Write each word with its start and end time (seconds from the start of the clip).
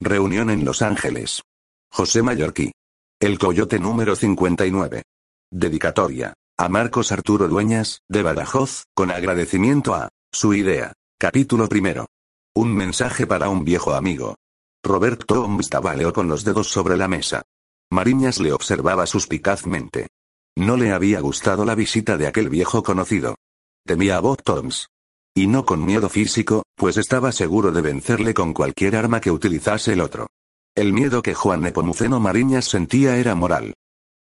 Reunión 0.00 0.50
en 0.50 0.64
Los 0.64 0.82
Ángeles. 0.82 1.42
José 1.90 2.22
Mallorquí. 2.22 2.72
El 3.18 3.38
Coyote 3.38 3.78
número 3.78 4.14
59. 4.14 5.02
Dedicatoria. 5.50 6.34
A 6.58 6.68
Marcos 6.68 7.12
Arturo 7.12 7.48
Dueñas, 7.48 8.02
de 8.06 8.22
Badajoz, 8.22 8.84
con 8.94 9.10
agradecimiento 9.10 9.94
a 9.94 10.10
su 10.30 10.52
idea. 10.52 10.92
Capítulo 11.18 11.66
primero. 11.66 12.06
Un 12.54 12.74
mensaje 12.74 13.26
para 13.26 13.48
un 13.48 13.64
viejo 13.64 13.94
amigo. 13.94 14.36
Roberto 14.82 15.42
Holmes 15.42 15.70
tabaleó 15.70 16.12
con 16.12 16.28
los 16.28 16.44
dedos 16.44 16.68
sobre 16.68 16.98
la 16.98 17.08
mesa. 17.08 17.42
Mariñas 17.90 18.38
le 18.38 18.52
observaba 18.52 19.06
suspicazmente. 19.06 20.08
No 20.56 20.76
le 20.76 20.92
había 20.92 21.20
gustado 21.20 21.64
la 21.64 21.74
visita 21.74 22.18
de 22.18 22.26
aquel 22.26 22.50
viejo 22.50 22.82
conocido. 22.82 23.36
Temía 23.86 24.18
a 24.18 24.20
Bob 24.20 24.42
Toms. 24.42 24.88
Y 25.38 25.48
no 25.48 25.66
con 25.66 25.84
miedo 25.84 26.08
físico, 26.08 26.62
pues 26.74 26.96
estaba 26.96 27.30
seguro 27.30 27.70
de 27.70 27.82
vencerle 27.82 28.32
con 28.32 28.54
cualquier 28.54 28.96
arma 28.96 29.20
que 29.20 29.30
utilizase 29.30 29.92
el 29.92 30.00
otro. 30.00 30.28
El 30.74 30.94
miedo 30.94 31.20
que 31.20 31.34
Juan 31.34 31.60
Nepomuceno 31.60 32.18
Mariñas 32.18 32.64
sentía 32.64 33.18
era 33.18 33.34
moral. 33.34 33.74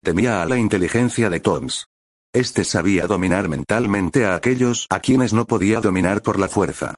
Temía 0.04 0.42
a 0.42 0.46
la 0.46 0.58
inteligencia 0.58 1.30
de 1.30 1.40
Toms. 1.40 1.86
Este 2.34 2.66
sabía 2.66 3.08
dominar 3.08 3.48
mentalmente 3.48 4.26
a 4.26 4.36
aquellos 4.36 4.88
a 4.90 5.00
quienes 5.00 5.32
no 5.32 5.46
podía 5.46 5.80
dominar 5.80 6.22
por 6.22 6.38
la 6.38 6.50
fuerza. 6.50 6.96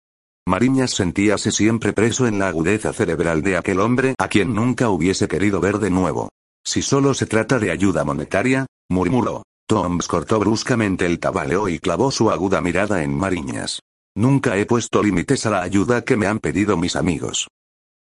Mariñas 0.48 0.96
sentíase 0.96 1.52
siempre 1.52 1.94
preso 1.94 2.26
en 2.26 2.40
la 2.40 2.48
agudeza 2.48 2.94
cerebral 2.94 3.44
de 3.44 3.56
aquel 3.56 3.80
hombre 3.80 4.16
a 4.18 4.30
quien 4.30 4.56
nunca 4.56 4.90
hubiese 4.90 5.28
querido 5.28 5.62
ver 5.62 5.78
de 5.78 5.92
nuevo. 5.92 6.30
Si 6.66 6.82
solo 6.82 7.14
se 7.14 7.28
trata 7.28 7.60
de 7.60 7.70
ayuda 7.70 8.04
monetaria, 8.04 8.66
murmuró. 8.90 9.44
Toms 9.68 10.08
cortó 10.08 10.40
bruscamente 10.40 11.06
el 11.06 11.20
tabaleo 11.20 11.70
y 11.70 11.78
clavó 11.78 12.10
su 12.10 12.32
aguda 12.32 12.62
mirada 12.62 13.04
en 13.04 13.16
Mariñas. 13.16 13.80
Nunca 14.18 14.58
he 14.58 14.66
puesto 14.66 15.04
límites 15.04 15.46
a 15.46 15.52
la 15.52 15.62
ayuda 15.62 16.04
que 16.04 16.18
me 16.18 16.26
han 16.26 16.40
pedido 16.40 16.76
mis 16.76 16.96
amigos. 16.96 17.50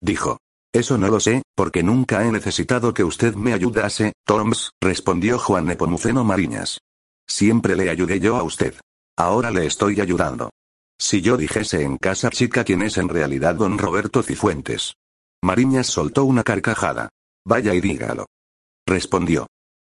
Dijo. 0.01 0.39
Eso 0.73 0.97
no 0.97 1.07
lo 1.07 1.19
sé, 1.19 1.43
porque 1.55 1.83
nunca 1.83 2.25
he 2.25 2.31
necesitado 2.31 2.95
que 2.95 3.03
usted 3.03 3.35
me 3.35 3.53
ayudase, 3.53 4.13
Toms, 4.25 4.71
respondió 4.81 5.37
Juan 5.37 5.65
Nepomuceno 5.65 6.23
Mariñas. 6.23 6.79
Siempre 7.27 7.75
le 7.75 7.91
ayudé 7.91 8.19
yo 8.19 8.37
a 8.37 8.43
usted. 8.43 8.73
Ahora 9.17 9.51
le 9.51 9.67
estoy 9.67 10.01
ayudando. 10.01 10.49
Si 10.99 11.21
yo 11.21 11.37
dijese 11.37 11.83
en 11.83 11.97
casa 11.97 12.31
chica 12.31 12.63
quién 12.63 12.81
es 12.81 12.97
en 12.97 13.07
realidad 13.07 13.53
don 13.53 13.77
Roberto 13.77 14.23
Cifuentes. 14.23 14.95
Mariñas 15.43 15.85
soltó 15.85 16.25
una 16.25 16.43
carcajada. 16.43 17.09
Vaya 17.45 17.75
y 17.75 17.81
dígalo. 17.81 18.25
Respondió. 18.87 19.45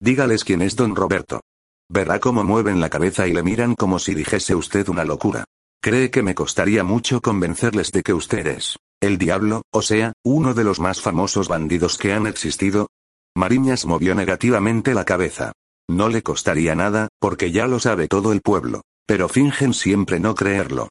Dígales 0.01 0.45
quién 0.45 0.63
es 0.63 0.77
don 0.77 0.95
Roberto. 0.95 1.41
Verá 1.89 2.21
cómo 2.21 2.45
mueven 2.45 2.81
la 2.81 2.89
cabeza 2.89 3.27
y 3.27 3.33
le 3.33 3.43
miran 3.43 3.75
como 3.75 3.99
si 3.99 4.15
dijese 4.15 4.55
usted 4.55 4.89
una 4.89 5.05
locura. 5.05 5.45
¿Cree 5.85 6.11
que 6.11 6.23
me 6.23 6.35
costaría 6.35 6.83
mucho 6.83 7.21
convencerles 7.21 7.93
de 7.93 8.03
que 8.03 8.15
usted 8.15 8.47
es 8.47 8.79
el 9.03 9.19
diablo, 9.19 9.65
o 9.71 9.83
sea, 9.83 10.15
uno 10.25 10.55
de 10.55 10.65
los 10.65 10.81
más 10.81 11.03
famosos 11.03 11.47
bandidos 11.47 11.99
que 11.99 12.15
han 12.15 12.27
existido? 12.27 12.89
Mariñas 13.37 13.85
movió 13.85 14.15
negativamente 14.15 14.95
la 14.95 15.05
cabeza. 15.05 15.53
No 15.87 16.09
le 16.09 16.23
costaría 16.23 16.75
nada, 16.75 17.09
porque 17.21 17.53
ya 17.53 17.67
lo 17.67 17.81
sabe 17.81 18.09
todo 18.09 18.33
el 18.33 18.41
pueblo. 18.41 18.81
Pero 19.07 19.29
fingen 19.29 19.75
siempre 19.75 20.21
no 20.21 20.35
creerlo. 20.35 20.89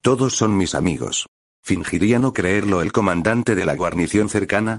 Todos 0.00 0.36
son 0.36 0.56
mis 0.56 0.76
amigos. 0.76 1.26
¿Fingiría 1.64 2.20
no 2.20 2.32
creerlo 2.32 2.82
el 2.82 2.92
comandante 2.92 3.56
de 3.56 3.64
la 3.64 3.74
guarnición 3.74 4.28
cercana? 4.28 4.78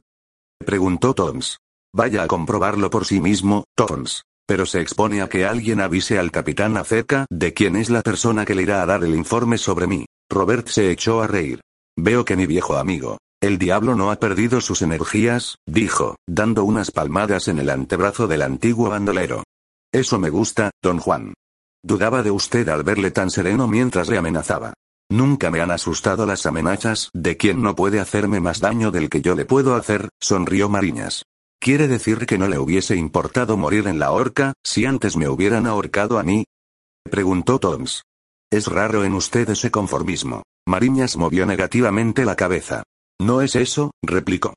Preguntó 0.59 1.13
Toms. 1.13 1.57
Vaya 1.93 2.23
a 2.23 2.27
comprobarlo 2.27 2.89
por 2.89 3.03
sí 3.03 3.19
mismo, 3.19 3.65
Toms. 3.75 4.23
Pero 4.47 4.65
se 4.65 4.81
expone 4.81 5.21
a 5.21 5.27
que 5.27 5.45
alguien 5.45 5.81
avise 5.81 6.17
al 6.17 6.31
capitán 6.31 6.77
acerca 6.77 7.25
de 7.29 7.53
quién 7.53 7.75
es 7.75 7.89
la 7.89 8.01
persona 8.01 8.45
que 8.45 8.55
le 8.55 8.63
irá 8.63 8.81
a 8.81 8.85
dar 8.85 9.03
el 9.03 9.13
informe 9.13 9.57
sobre 9.57 9.85
mí. 9.85 10.05
Robert 10.29 10.67
se 10.67 10.89
echó 10.89 11.21
a 11.21 11.27
reír. 11.27 11.61
Veo 11.97 12.25
que 12.25 12.37
mi 12.37 12.45
viejo 12.45 12.77
amigo, 12.77 13.17
el 13.39 13.59
diablo 13.59 13.95
no 13.95 14.09
ha 14.09 14.15
perdido 14.15 14.61
sus 14.61 14.81
energías, 14.81 15.57
dijo, 15.67 16.15
dando 16.27 16.63
unas 16.63 16.89
palmadas 16.89 17.47
en 17.47 17.59
el 17.59 17.69
antebrazo 17.69 18.27
del 18.27 18.41
antiguo 18.41 18.89
bandolero. 18.89 19.43
Eso 19.93 20.17
me 20.17 20.29
gusta, 20.29 20.71
don 20.81 20.97
Juan. 20.97 21.33
Dudaba 21.83 22.23
de 22.23 22.31
usted 22.31 22.67
al 22.69 22.83
verle 22.83 23.11
tan 23.11 23.29
sereno 23.29 23.67
mientras 23.67 24.09
le 24.09 24.17
amenazaba. 24.17 24.73
Nunca 25.09 25.51
me 25.51 25.61
han 25.61 25.71
asustado 25.71 26.25
las 26.25 26.45
amenazas 26.45 27.09
de 27.13 27.37
quien 27.37 27.61
no 27.61 27.75
puede 27.75 27.99
hacerme 27.99 28.39
más 28.39 28.59
daño 28.59 28.91
del 28.91 29.09
que 29.09 29.21
yo 29.21 29.35
le 29.35 29.45
puedo 29.45 29.75
hacer, 29.75 30.09
sonrió 30.19 30.67
Mariñas. 30.67 31.23
¿Quiere 31.59 31.87
decir 31.87 32.25
que 32.25 32.37
no 32.37 32.47
le 32.47 32.59
hubiese 32.59 32.95
importado 32.95 33.57
morir 33.57 33.87
en 33.87 33.99
la 33.99 34.11
horca, 34.11 34.53
si 34.63 34.85
antes 34.85 35.17
me 35.17 35.27
hubieran 35.27 35.67
ahorcado 35.67 36.19
a 36.19 36.23
mí? 36.23 36.45
preguntó 37.09 37.59
Toms. 37.59 38.03
Es 38.51 38.67
raro 38.67 39.03
en 39.03 39.13
usted 39.13 39.49
ese 39.49 39.71
conformismo. 39.71 40.43
Mariñas 40.67 41.17
movió 41.17 41.45
negativamente 41.45 42.25
la 42.25 42.35
cabeza. 42.35 42.83
No 43.19 43.41
es 43.41 43.55
eso, 43.55 43.91
replicó. 44.03 44.53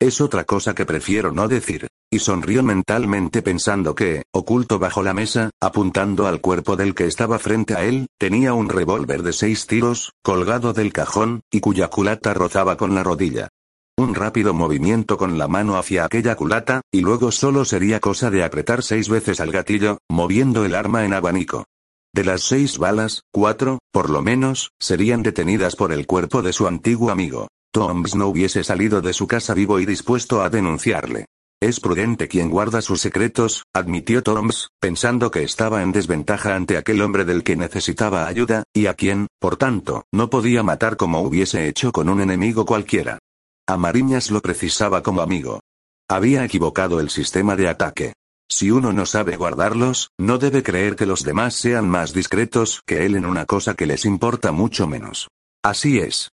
Es 0.00 0.20
otra 0.20 0.44
cosa 0.44 0.74
que 0.74 0.86
prefiero 0.86 1.32
no 1.32 1.48
decir. 1.48 1.88
Y 2.10 2.20
sonrió 2.20 2.62
mentalmente 2.62 3.42
pensando 3.42 3.94
que, 3.94 4.22
oculto 4.32 4.78
bajo 4.78 5.02
la 5.02 5.14
mesa, 5.14 5.50
apuntando 5.60 6.26
al 6.26 6.40
cuerpo 6.40 6.76
del 6.76 6.94
que 6.94 7.06
estaba 7.06 7.38
frente 7.38 7.74
a 7.74 7.84
él, 7.84 8.06
tenía 8.18 8.54
un 8.54 8.68
revólver 8.68 9.22
de 9.22 9.32
seis 9.32 9.66
tiros, 9.66 10.12
colgado 10.22 10.72
del 10.72 10.92
cajón, 10.92 11.40
y 11.50 11.60
cuya 11.60 11.88
culata 11.88 12.32
rozaba 12.32 12.76
con 12.76 12.94
la 12.94 13.02
rodilla. 13.02 13.48
Un 13.96 14.12
rápido 14.16 14.54
movimiento 14.54 15.16
con 15.16 15.38
la 15.38 15.46
mano 15.46 15.76
hacia 15.76 16.04
aquella 16.04 16.34
culata, 16.34 16.80
y 16.92 17.00
luego 17.00 17.30
solo 17.30 17.64
sería 17.64 18.00
cosa 18.00 18.28
de 18.28 18.42
apretar 18.42 18.82
seis 18.82 19.08
veces 19.08 19.38
al 19.38 19.52
gatillo, 19.52 19.98
moviendo 20.10 20.64
el 20.64 20.74
arma 20.74 21.04
en 21.04 21.14
abanico. 21.14 21.64
De 22.12 22.24
las 22.24 22.42
seis 22.42 22.78
balas, 22.78 23.22
cuatro, 23.32 23.78
por 23.92 24.10
lo 24.10 24.20
menos, 24.20 24.70
serían 24.80 25.22
detenidas 25.22 25.76
por 25.76 25.92
el 25.92 26.06
cuerpo 26.06 26.42
de 26.42 26.52
su 26.52 26.66
antiguo 26.66 27.10
amigo. 27.10 27.48
Toms 27.72 28.16
no 28.16 28.26
hubiese 28.26 28.64
salido 28.64 29.00
de 29.00 29.12
su 29.12 29.28
casa 29.28 29.54
vivo 29.54 29.78
y 29.78 29.86
dispuesto 29.86 30.42
a 30.42 30.50
denunciarle. 30.50 31.26
Es 31.62 31.80
prudente 31.80 32.28
quien 32.28 32.50
guarda 32.50 32.82
sus 32.82 33.00
secretos, 33.00 33.62
admitió 33.72 34.22
Toms, 34.22 34.68
pensando 34.80 35.30
que 35.30 35.44
estaba 35.44 35.82
en 35.82 35.92
desventaja 35.92 36.56
ante 36.56 36.76
aquel 36.76 37.00
hombre 37.00 37.24
del 37.24 37.42
que 37.42 37.56
necesitaba 37.56 38.26
ayuda, 38.26 38.64
y 38.74 38.86
a 38.86 38.94
quien, 38.94 39.28
por 39.40 39.56
tanto, 39.56 40.04
no 40.12 40.30
podía 40.30 40.62
matar 40.62 40.96
como 40.96 41.20
hubiese 41.22 41.68
hecho 41.68 41.90
con 41.90 42.08
un 42.08 42.20
enemigo 42.20 42.66
cualquiera. 42.66 43.18
A 43.66 43.78
Mariñas 43.78 44.30
lo 44.30 44.42
precisaba 44.42 45.02
como 45.02 45.22
amigo. 45.22 45.60
Había 46.06 46.44
equivocado 46.44 47.00
el 47.00 47.08
sistema 47.08 47.56
de 47.56 47.68
ataque. 47.68 48.12
Si 48.46 48.70
uno 48.70 48.92
no 48.92 49.06
sabe 49.06 49.38
guardarlos, 49.38 50.10
no 50.18 50.36
debe 50.36 50.62
creer 50.62 50.96
que 50.96 51.06
los 51.06 51.22
demás 51.24 51.54
sean 51.54 51.88
más 51.88 52.12
discretos 52.12 52.82
que 52.84 53.06
él 53.06 53.16
en 53.16 53.24
una 53.24 53.46
cosa 53.46 53.72
que 53.72 53.86
les 53.86 54.04
importa 54.04 54.52
mucho 54.52 54.86
menos. 54.86 55.28
Así 55.62 55.98
es. 55.98 56.28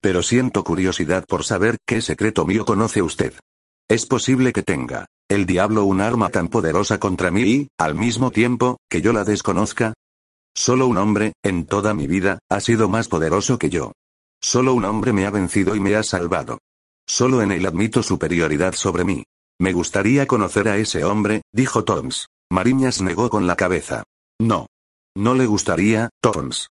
Pero 0.00 0.22
siento 0.22 0.62
curiosidad 0.62 1.24
por 1.26 1.42
saber 1.42 1.76
qué 1.84 2.00
secreto 2.00 2.46
mío 2.46 2.64
conoce 2.64 3.02
usted. 3.02 3.34
Es 3.88 4.06
posible 4.06 4.52
que 4.52 4.62
tenga 4.62 5.06
el 5.28 5.44
diablo 5.44 5.84
un 5.84 6.00
arma 6.00 6.28
tan 6.28 6.46
poderosa 6.46 7.00
contra 7.00 7.32
mí 7.32 7.42
y, 7.42 7.68
al 7.78 7.96
mismo 7.96 8.30
tiempo, 8.30 8.78
que 8.88 9.02
yo 9.02 9.12
la 9.12 9.24
desconozca. 9.24 9.92
Solo 10.54 10.86
un 10.86 10.98
hombre, 10.98 11.32
en 11.42 11.66
toda 11.66 11.94
mi 11.94 12.06
vida, 12.06 12.38
ha 12.48 12.60
sido 12.60 12.88
más 12.88 13.08
poderoso 13.08 13.58
que 13.58 13.70
yo. 13.70 13.90
Solo 14.40 14.72
un 14.72 14.84
hombre 14.84 15.12
me 15.12 15.26
ha 15.26 15.30
vencido 15.30 15.74
y 15.74 15.80
me 15.80 15.96
ha 15.96 16.04
salvado. 16.04 16.58
Solo 17.06 17.42
en 17.42 17.52
él 17.52 17.66
admito 17.66 18.02
superioridad 18.02 18.74
sobre 18.74 19.04
mí. 19.04 19.24
Me 19.58 19.72
gustaría 19.72 20.26
conocer 20.26 20.68
a 20.68 20.76
ese 20.76 21.04
hombre, 21.04 21.42
dijo 21.52 21.84
Toms. 21.84 22.28
Mariñas 22.50 23.00
negó 23.00 23.30
con 23.30 23.46
la 23.46 23.56
cabeza. 23.56 24.04
No. 24.38 24.66
No 25.16 25.34
le 25.34 25.46
gustaría, 25.46 26.10
Toms. 26.20 26.68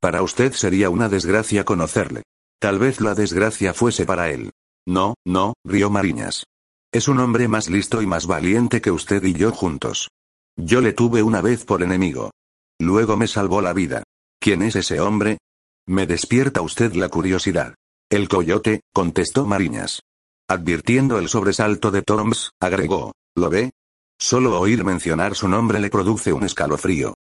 Para 0.00 0.22
usted 0.22 0.52
sería 0.52 0.90
una 0.90 1.08
desgracia 1.08 1.64
conocerle. 1.64 2.22
Tal 2.60 2.78
vez 2.78 3.00
la 3.00 3.14
desgracia 3.14 3.74
fuese 3.74 4.06
para 4.06 4.30
él. 4.30 4.52
No, 4.86 5.14
no, 5.24 5.54
rió 5.64 5.90
Mariñas. 5.90 6.44
Es 6.92 7.08
un 7.08 7.18
hombre 7.18 7.48
más 7.48 7.68
listo 7.68 8.00
y 8.00 8.06
más 8.06 8.26
valiente 8.26 8.80
que 8.80 8.90
usted 8.90 9.22
y 9.24 9.34
yo 9.34 9.52
juntos. 9.52 10.08
Yo 10.56 10.80
le 10.80 10.92
tuve 10.92 11.22
una 11.22 11.40
vez 11.40 11.64
por 11.64 11.82
enemigo. 11.82 12.30
Luego 12.78 13.16
me 13.16 13.26
salvó 13.26 13.60
la 13.60 13.72
vida. 13.72 14.04
¿Quién 14.40 14.62
es 14.62 14.76
ese 14.76 15.00
hombre? 15.00 15.38
Me 15.86 16.06
despierta 16.06 16.62
usted 16.62 16.94
la 16.94 17.08
curiosidad. 17.08 17.74
El 18.10 18.26
coyote, 18.26 18.80
contestó 18.94 19.44
Mariñas. 19.44 20.00
Advirtiendo 20.48 21.18
el 21.18 21.28
sobresalto 21.28 21.90
de 21.90 22.00
Toms, 22.00 22.52
agregó, 22.58 23.12
¿lo 23.36 23.50
ve? 23.50 23.70
Solo 24.18 24.58
oír 24.58 24.82
mencionar 24.82 25.34
su 25.34 25.46
nombre 25.46 25.78
le 25.78 25.90
produce 25.90 26.32
un 26.32 26.42
escalofrío. 26.44 27.12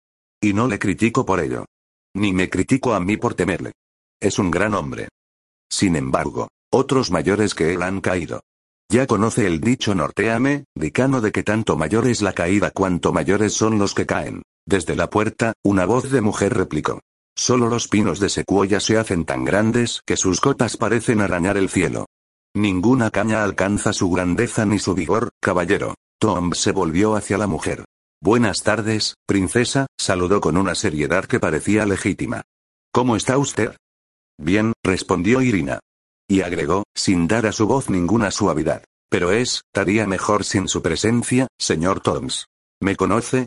Y 0.42 0.54
no 0.54 0.68
le 0.68 0.80
critico 0.80 1.26
por 1.26 1.42
ello. 1.42 1.66
Ni 2.16 2.32
me 2.32 2.50
critico 2.50 2.94
a 2.94 3.02
mí 3.02 3.18
por 3.18 3.34
temerle. 3.34 3.74
Es 4.22 4.40
un 4.40 4.50
gran 4.50 4.74
hombre. 4.76 5.10
Sin 5.70 5.98
embargo, 5.98 6.48
otros 6.72 7.12
mayores 7.12 7.54
que 7.54 7.74
él 7.74 7.82
han 7.82 8.00
caído. 8.00 8.40
Ya 8.90 9.08
conoce 9.08 9.46
el 9.46 9.60
dicho 9.60 9.94
norteame, 9.94 10.64
dicano 10.74 11.20
de 11.20 11.34
que 11.34 11.44
tanto 11.44 11.76
mayor 11.76 12.08
es 12.08 12.22
la 12.22 12.32
caída 12.32 12.72
cuanto 12.72 13.12
mayores 13.12 13.54
son 13.54 13.78
los 13.78 13.94
que 13.94 14.06
caen. 14.06 14.42
Desde 14.66 14.96
la 14.96 15.10
puerta, 15.10 15.52
una 15.66 15.86
voz 15.86 16.10
de 16.10 16.22
mujer 16.22 16.54
replicó. 16.54 17.02
Solo 17.38 17.70
los 17.70 17.88
pinos 17.88 18.20
de 18.20 18.30
secuoya 18.30 18.80
se 18.80 18.98
hacen 18.98 19.24
tan 19.24 19.46
grandes 19.46 20.02
que 20.08 20.18
sus 20.18 20.42
cotas 20.42 20.76
parecen 20.76 21.22
arañar 21.22 21.56
el 21.56 21.70
cielo. 21.70 22.08
Ninguna 22.56 23.12
caña 23.12 23.44
alcanza 23.44 23.94
su 23.94 24.10
grandeza 24.10 24.66
ni 24.66 24.80
su 24.80 24.96
vigor, 24.96 25.30
caballero. 25.40 25.94
Tom 26.20 26.54
se 26.54 26.72
volvió 26.72 27.16
hacia 27.16 27.38
la 27.38 27.46
mujer. 27.46 27.86
Buenas 28.20 28.64
tardes, 28.64 29.14
princesa, 29.28 29.86
saludó 30.00 30.42
con 30.42 30.58
una 30.58 30.74
seriedad 30.74 31.26
que 31.26 31.40
parecía 31.40 31.86
legítima. 31.86 32.42
¿Cómo 32.92 33.16
está 33.16 33.38
usted? 33.38 33.78
Bien, 34.40 34.74
respondió 34.84 35.44
Irina. 35.44 35.80
Y 36.28 36.42
agregó, 36.42 36.86
sin 36.96 37.28
dar 37.28 37.46
a 37.46 37.52
su 37.52 37.68
voz 37.68 37.92
ninguna 37.92 38.32
suavidad. 38.32 38.84
Pero 39.12 39.32
es, 39.32 39.62
estaría 39.72 40.08
mejor 40.08 40.44
sin 40.44 40.68
su 40.68 40.82
presencia, 40.82 41.48
señor 41.60 42.00
Toms. 42.00 42.48
¿Me 42.82 42.96
conoce? 42.96 43.46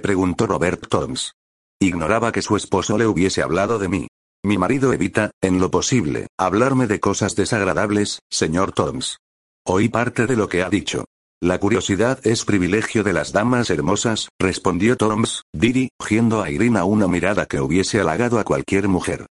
Preguntó 0.00 0.46
Robert 0.46 0.86
Toms. 0.88 1.32
Ignoraba 1.80 2.32
que 2.32 2.40
su 2.40 2.56
esposo 2.56 2.96
le 2.96 3.06
hubiese 3.06 3.42
hablado 3.42 3.78
de 3.78 3.88
mí. 3.88 4.08
Mi 4.42 4.56
marido 4.56 4.92
evita, 4.92 5.30
en 5.42 5.60
lo 5.60 5.70
posible, 5.70 6.28
hablarme 6.38 6.86
de 6.86 7.00
cosas 7.00 7.36
desagradables, 7.36 8.20
señor 8.30 8.72
Toms. 8.72 9.18
Oí 9.66 9.88
parte 9.88 10.26
de 10.26 10.36
lo 10.36 10.48
que 10.48 10.62
ha 10.62 10.70
dicho. 10.70 11.04
La 11.42 11.58
curiosidad 11.58 12.18
es 12.24 12.46
privilegio 12.46 13.02
de 13.02 13.12
las 13.12 13.32
damas 13.32 13.68
hermosas, 13.68 14.30
respondió 14.40 14.96
Toms, 14.96 15.42
dirigiendo 15.52 16.42
a 16.42 16.50
Irina 16.50 16.84
una 16.84 17.08
mirada 17.08 17.44
que 17.44 17.60
hubiese 17.60 18.00
halagado 18.00 18.38
a 18.38 18.44
cualquier 18.44 18.88
mujer. 18.88 19.26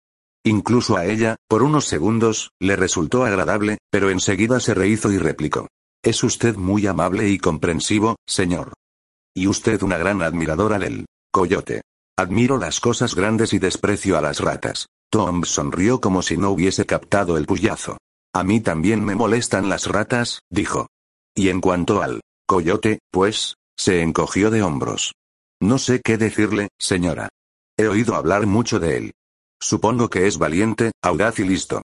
Incluso 0.46 0.98
a 0.98 1.06
ella, 1.08 1.38
por 1.48 1.64
unos 1.64 1.86
segundos, 1.86 2.52
le 2.60 2.76
resultó 2.76 3.26
agradable, 3.26 3.80
pero 3.90 4.12
enseguida 4.12 4.60
se 4.60 4.76
rehizo 4.76 5.12
y 5.12 5.18
replicó. 5.18 5.68
Es 6.04 6.24
usted 6.24 6.56
muy 6.56 6.86
amable 6.86 7.28
y 7.28 7.40
comprensivo, 7.40 8.18
señor. 8.28 8.74
Y 9.34 9.48
usted 9.48 9.82
una 9.82 9.98
gran 9.98 10.22
admiradora 10.22 10.78
del 10.78 11.08
coyote. 11.32 11.82
Admiro 12.18 12.58
las 12.58 12.80
cosas 12.80 13.14
grandes 13.14 13.52
y 13.52 13.60
desprecio 13.60 14.18
a 14.18 14.22
las 14.22 14.40
ratas. 14.40 14.88
Tom 15.10 15.44
sonrió 15.44 16.00
como 16.00 16.22
si 16.22 16.38
no 16.38 16.50
hubiese 16.50 16.86
captado 16.86 17.38
el 17.38 17.46
puyazo. 17.46 17.98
A 18.34 18.44
mí 18.44 18.62
también 18.62 19.04
me 19.04 19.16
molestan 19.16 19.68
las 19.68 19.88
ratas, 19.88 20.40
dijo. 20.50 20.88
Y 21.36 21.50
en 21.50 21.60
cuanto 21.60 22.02
al 22.02 22.22
coyote, 22.48 23.00
pues, 23.12 23.56
se 23.78 24.02
encogió 24.02 24.50
de 24.50 24.64
hombros. 24.64 25.14
No 25.62 25.78
sé 25.78 26.00
qué 26.02 26.18
decirle, 26.18 26.70
señora. 26.80 27.28
He 27.78 27.88
oído 27.88 28.16
hablar 28.16 28.46
mucho 28.46 28.80
de 28.80 28.96
él. 28.96 29.12
Supongo 29.60 30.10
que 30.10 30.28
es 30.28 30.38
valiente, 30.38 30.92
audaz 31.02 31.40
y 31.40 31.44
listo. 31.44 31.82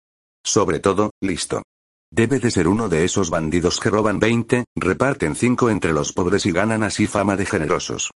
Sobre 0.45 0.79
todo, 0.81 1.11
listo. 1.23 1.63
Debe 2.11 2.39
de 2.39 2.51
ser 2.51 2.69
uno 2.69 2.91
de 2.91 3.05
esos 3.05 3.31
bandidos 3.31 3.81
que 3.81 3.91
roban 3.91 4.19
20, 4.19 4.65
reparten 4.77 5.35
5 5.35 5.71
entre 5.71 5.93
los 5.93 6.13
pobres 6.13 6.45
y 6.45 6.53
ganan 6.53 6.83
así 6.83 7.07
fama 7.07 7.37
de 7.37 7.47
generosos. 7.47 8.11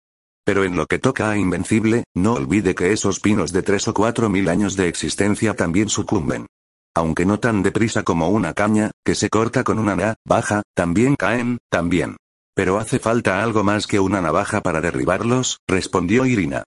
Pero 0.43 0.63
en 0.63 0.75
lo 0.75 0.87
que 0.87 0.99
toca 0.99 1.29
a 1.29 1.37
Invencible, 1.37 2.03
no 2.15 2.33
olvide 2.33 2.73
que 2.75 2.91
esos 2.91 3.19
pinos 3.19 3.51
de 3.51 3.61
tres 3.61 3.87
o 3.87 3.93
cuatro 3.93 4.29
mil 4.29 4.49
años 4.49 4.75
de 4.75 4.87
existencia 4.87 5.55
también 5.55 5.89
sucumben. 5.89 6.47
Aunque 6.95 7.25
no 7.25 7.39
tan 7.39 7.63
deprisa 7.63 8.03
como 8.03 8.29
una 8.29 8.53
caña, 8.53 8.91
que 9.05 9.15
se 9.15 9.29
corta 9.29 9.63
con 9.63 9.79
una 9.79 9.95
na, 9.95 10.15
baja, 10.25 10.63
también 10.73 11.15
caen, 11.15 11.59
también. 11.69 12.17
Pero 12.53 12.79
hace 12.79 12.99
falta 12.99 13.41
algo 13.41 13.63
más 13.63 13.87
que 13.87 13.99
una 13.99 14.21
navaja 14.21 14.61
para 14.61 14.81
derribarlos, 14.81 15.59
respondió 15.67 16.25
Irina. 16.25 16.63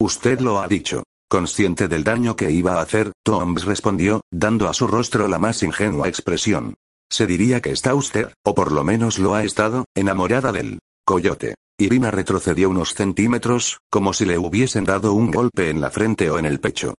Usted 0.00 0.40
lo 0.40 0.60
ha 0.60 0.68
dicho. 0.68 1.04
Consciente 1.30 1.88
del 1.88 2.04
daño 2.04 2.36
que 2.36 2.50
iba 2.50 2.78
a 2.78 2.80
hacer, 2.80 3.12
Toms 3.22 3.64
respondió, 3.64 4.22
dando 4.30 4.68
a 4.68 4.74
su 4.74 4.86
rostro 4.86 5.28
la 5.28 5.38
más 5.38 5.62
ingenua 5.62 6.08
expresión. 6.08 6.74
Se 7.10 7.26
diría 7.26 7.60
que 7.60 7.70
está 7.70 7.94
usted, 7.94 8.32
o 8.44 8.54
por 8.54 8.72
lo 8.72 8.82
menos 8.82 9.18
lo 9.18 9.34
ha 9.34 9.44
estado, 9.44 9.84
enamorada 9.94 10.52
del 10.52 10.78
coyote. 11.04 11.54
Irina 11.80 12.10
retrocedió 12.10 12.70
unos 12.70 12.94
centímetros, 12.94 13.78
como 13.88 14.12
si 14.12 14.24
le 14.24 14.36
hubiesen 14.36 14.84
dado 14.84 15.12
un 15.12 15.30
golpe 15.30 15.70
en 15.70 15.80
la 15.80 15.90
frente 15.90 16.28
o 16.28 16.40
en 16.40 16.44
el 16.44 16.58
pecho. 16.58 16.94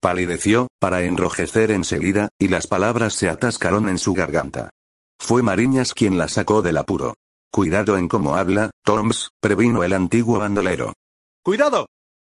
Palideció, 0.00 0.66
para 0.80 1.02
enrojecer 1.04 1.70
enseguida, 1.70 2.30
y 2.36 2.48
las 2.48 2.66
palabras 2.66 3.14
se 3.14 3.28
atascaron 3.28 3.88
en 3.88 3.96
su 3.96 4.12
garganta. 4.12 4.70
Fue 5.20 5.44
Mariñas 5.44 5.94
quien 5.94 6.18
la 6.18 6.26
sacó 6.26 6.62
del 6.62 6.78
apuro. 6.78 7.14
Cuidado 7.52 7.96
en 7.96 8.08
cómo 8.08 8.34
habla, 8.34 8.70
Toms, 8.84 9.30
previno 9.40 9.84
el 9.84 9.92
antiguo 9.92 10.40
bandolero. 10.40 10.94
¡Cuidado! 11.44 11.86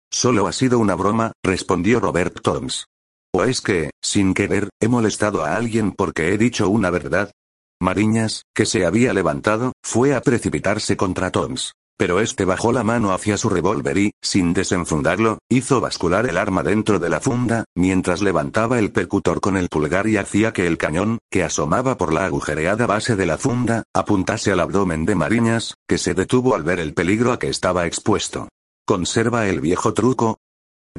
Solo 0.09 0.47
ha 0.47 0.53
sido 0.53 0.79
una 0.79 0.95
broma, 0.95 1.33
respondió 1.43 1.99
Robert 1.99 2.41
Toms. 2.41 2.87
¿O 3.35 3.43
es 3.43 3.61
que, 3.61 3.91
sin 4.01 4.35
querer, 4.35 4.69
he 4.81 4.87
molestado 4.87 5.45
a 5.45 5.57
alguien 5.57 5.91
porque 5.91 6.33
he 6.33 6.39
dicho 6.39 6.71
una 6.71 6.91
verdad? 6.91 7.33
Mariñas, 7.81 8.43
que 8.55 8.67
se 8.67 8.87
había 8.87 9.13
levantado, 9.13 9.73
fue 9.83 10.15
a 10.15 10.21
precipitarse 10.21 10.97
contra 10.97 11.33
Toms. 11.33 11.73
Pero 11.99 12.21
este 12.21 12.45
bajó 12.45 12.71
la 12.71 12.85
mano 12.85 13.13
hacia 13.13 13.37
su 13.37 13.49
revólver 13.49 13.99
y, 13.99 14.13
sin 14.23 14.55
desenfundarlo, 14.55 15.39
hizo 15.49 15.81
bascular 15.81 16.29
el 16.29 16.37
arma 16.37 16.63
dentro 16.63 17.01
de 17.01 17.09
la 17.09 17.21
funda, 17.21 17.65
mientras 17.75 18.23
levantaba 18.23 18.79
el 18.79 18.93
percutor 18.93 19.41
con 19.41 19.57
el 19.57 19.69
pulgar 19.69 20.07
y 20.07 20.17
hacía 20.17 20.53
que 20.53 20.69
el 20.69 20.79
cañón, 20.79 21.19
que 21.29 21.43
asomaba 21.43 21.99
por 21.99 22.13
la 22.13 22.25
agujereada 22.27 22.87
base 22.87 23.17
de 23.17 23.27
la 23.27 23.37
funda, 23.37 23.83
apuntase 23.93 24.53
al 24.53 24.61
abdomen 24.61 25.07
de 25.07 25.17
Mariñas, 25.17 25.75
que 25.89 25.99
se 25.99 26.15
detuvo 26.15 26.55
al 26.55 26.63
ver 26.63 26.79
el 26.79 26.95
peligro 26.95 27.33
a 27.33 27.41
que 27.41 27.49
estaba 27.49 27.85
expuesto. 27.87 28.49
¿Conserva 28.87 29.49
el 29.49 29.61
viejo 29.61 29.93
truco? 29.93 30.39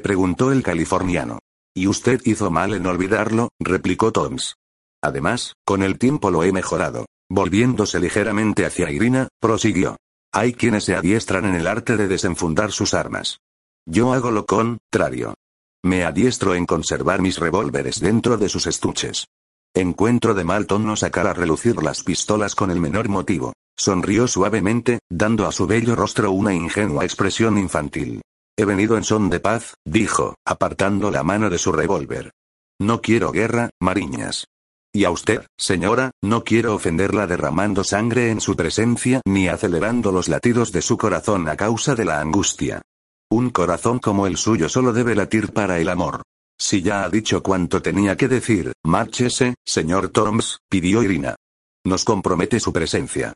preguntó 0.02 0.52
el 0.52 0.62
californiano. 0.62 1.38
Y 1.74 1.86
usted 1.86 2.20
hizo 2.26 2.50
mal 2.50 2.74
en 2.74 2.86
olvidarlo, 2.86 3.48
replicó 3.58 4.12
Toms. 4.12 4.56
Además, 5.02 5.54
con 5.64 5.82
el 5.82 5.98
tiempo 5.98 6.30
lo 6.30 6.44
he 6.44 6.52
mejorado. 6.52 7.06
Volviéndose 7.30 8.00
ligeramente 8.00 8.66
hacia 8.66 8.90
Irina, 8.90 9.28
prosiguió. 9.40 9.96
Hay 10.32 10.52
quienes 10.52 10.84
se 10.84 10.94
adiestran 10.94 11.44
en 11.44 11.56
el 11.56 11.66
arte 11.66 11.96
de 11.96 12.06
desenfundar 12.06 12.70
sus 12.70 12.94
armas. 12.94 13.40
Yo 13.84 14.12
hago 14.12 14.30
lo 14.30 14.46
contrario. 14.46 15.34
Me 15.82 16.04
adiestro 16.04 16.54
en 16.54 16.66
conservar 16.66 17.20
mis 17.20 17.38
revólveres 17.38 17.98
dentro 17.98 18.36
de 18.36 18.48
sus 18.48 18.68
estuches. 18.68 19.26
Encuentro 19.74 20.34
de 20.34 20.44
mal 20.44 20.66
tono 20.66 20.94
sacar 20.94 21.26
a 21.26 21.32
relucir 21.32 21.82
las 21.82 22.04
pistolas 22.04 22.54
con 22.54 22.70
el 22.70 22.78
menor 22.78 23.08
motivo. 23.08 23.54
Sonrió 23.76 24.28
suavemente, 24.28 25.00
dando 25.10 25.46
a 25.46 25.52
su 25.52 25.66
bello 25.66 25.96
rostro 25.96 26.30
una 26.30 26.54
ingenua 26.54 27.04
expresión 27.04 27.58
infantil. 27.58 28.20
He 28.56 28.64
venido 28.64 28.96
en 28.96 29.04
son 29.04 29.30
de 29.30 29.40
paz, 29.40 29.74
dijo, 29.84 30.34
apartando 30.44 31.10
la 31.10 31.24
mano 31.24 31.50
de 31.50 31.58
su 31.58 31.72
revólver. 31.72 32.30
No 32.78 33.00
quiero 33.00 33.32
guerra, 33.32 33.70
Mariñas. 33.80 34.46
Y 34.92 35.04
a 35.04 35.10
usted, 35.10 35.46
señora, 35.56 36.10
no 36.20 36.42
quiero 36.42 36.74
ofenderla 36.74 37.28
derramando 37.28 37.84
sangre 37.84 38.30
en 38.30 38.40
su 38.40 38.56
presencia 38.56 39.20
ni 39.24 39.46
acelerando 39.46 40.10
los 40.10 40.28
latidos 40.28 40.72
de 40.72 40.82
su 40.82 40.98
corazón 40.98 41.48
a 41.48 41.56
causa 41.56 41.94
de 41.94 42.04
la 42.04 42.20
angustia. 42.20 42.82
Un 43.30 43.50
corazón 43.50 44.00
como 44.00 44.26
el 44.26 44.36
suyo 44.36 44.68
solo 44.68 44.92
debe 44.92 45.14
latir 45.14 45.52
para 45.52 45.78
el 45.78 45.88
amor. 45.88 46.22
Si 46.58 46.82
ya 46.82 47.04
ha 47.04 47.08
dicho 47.08 47.42
cuanto 47.42 47.80
tenía 47.80 48.16
que 48.16 48.26
decir, 48.26 48.72
márchese, 48.84 49.54
señor 49.64 50.08
Torms, 50.08 50.58
pidió 50.68 51.04
Irina. 51.04 51.36
Nos 51.84 52.04
compromete 52.04 52.58
su 52.58 52.72
presencia. 52.72 53.32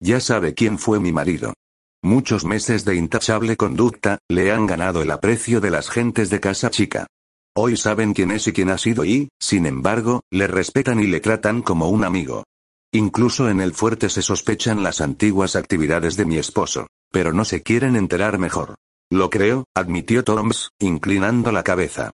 Ya 0.00 0.20
sabe 0.20 0.54
quién 0.54 0.78
fue 0.78 1.00
mi 1.00 1.10
marido. 1.10 1.54
Muchos 2.02 2.44
meses 2.44 2.84
de 2.84 2.94
intachable 2.94 3.56
conducta, 3.56 4.18
le 4.28 4.52
han 4.52 4.66
ganado 4.66 5.02
el 5.02 5.10
aprecio 5.10 5.60
de 5.60 5.70
las 5.70 5.88
gentes 5.88 6.30
de 6.30 6.38
casa 6.38 6.70
chica. 6.70 7.06
Hoy 7.56 7.76
saben 7.76 8.14
quién 8.14 8.30
es 8.30 8.46
y 8.46 8.52
quién 8.52 8.70
ha 8.70 8.78
sido 8.78 9.04
y, 9.04 9.28
sin 9.40 9.66
embargo, 9.66 10.22
le 10.30 10.46
respetan 10.46 11.00
y 11.00 11.06
le 11.06 11.20
tratan 11.20 11.62
como 11.62 11.88
un 11.88 12.04
amigo. 12.04 12.44
Incluso 12.92 13.50
en 13.50 13.60
el 13.60 13.74
fuerte 13.74 14.08
se 14.08 14.22
sospechan 14.22 14.82
las 14.82 15.00
antiguas 15.00 15.56
actividades 15.56 16.16
de 16.16 16.24
mi 16.24 16.38
esposo. 16.38 16.86
Pero 17.10 17.32
no 17.32 17.44
se 17.44 17.62
quieren 17.62 17.96
enterar 17.96 18.38
mejor. 18.38 18.74
Lo 19.10 19.30
creo, 19.30 19.64
admitió 19.74 20.24
Toms, 20.24 20.70
inclinando 20.78 21.52
la 21.52 21.62
cabeza. 21.62 22.10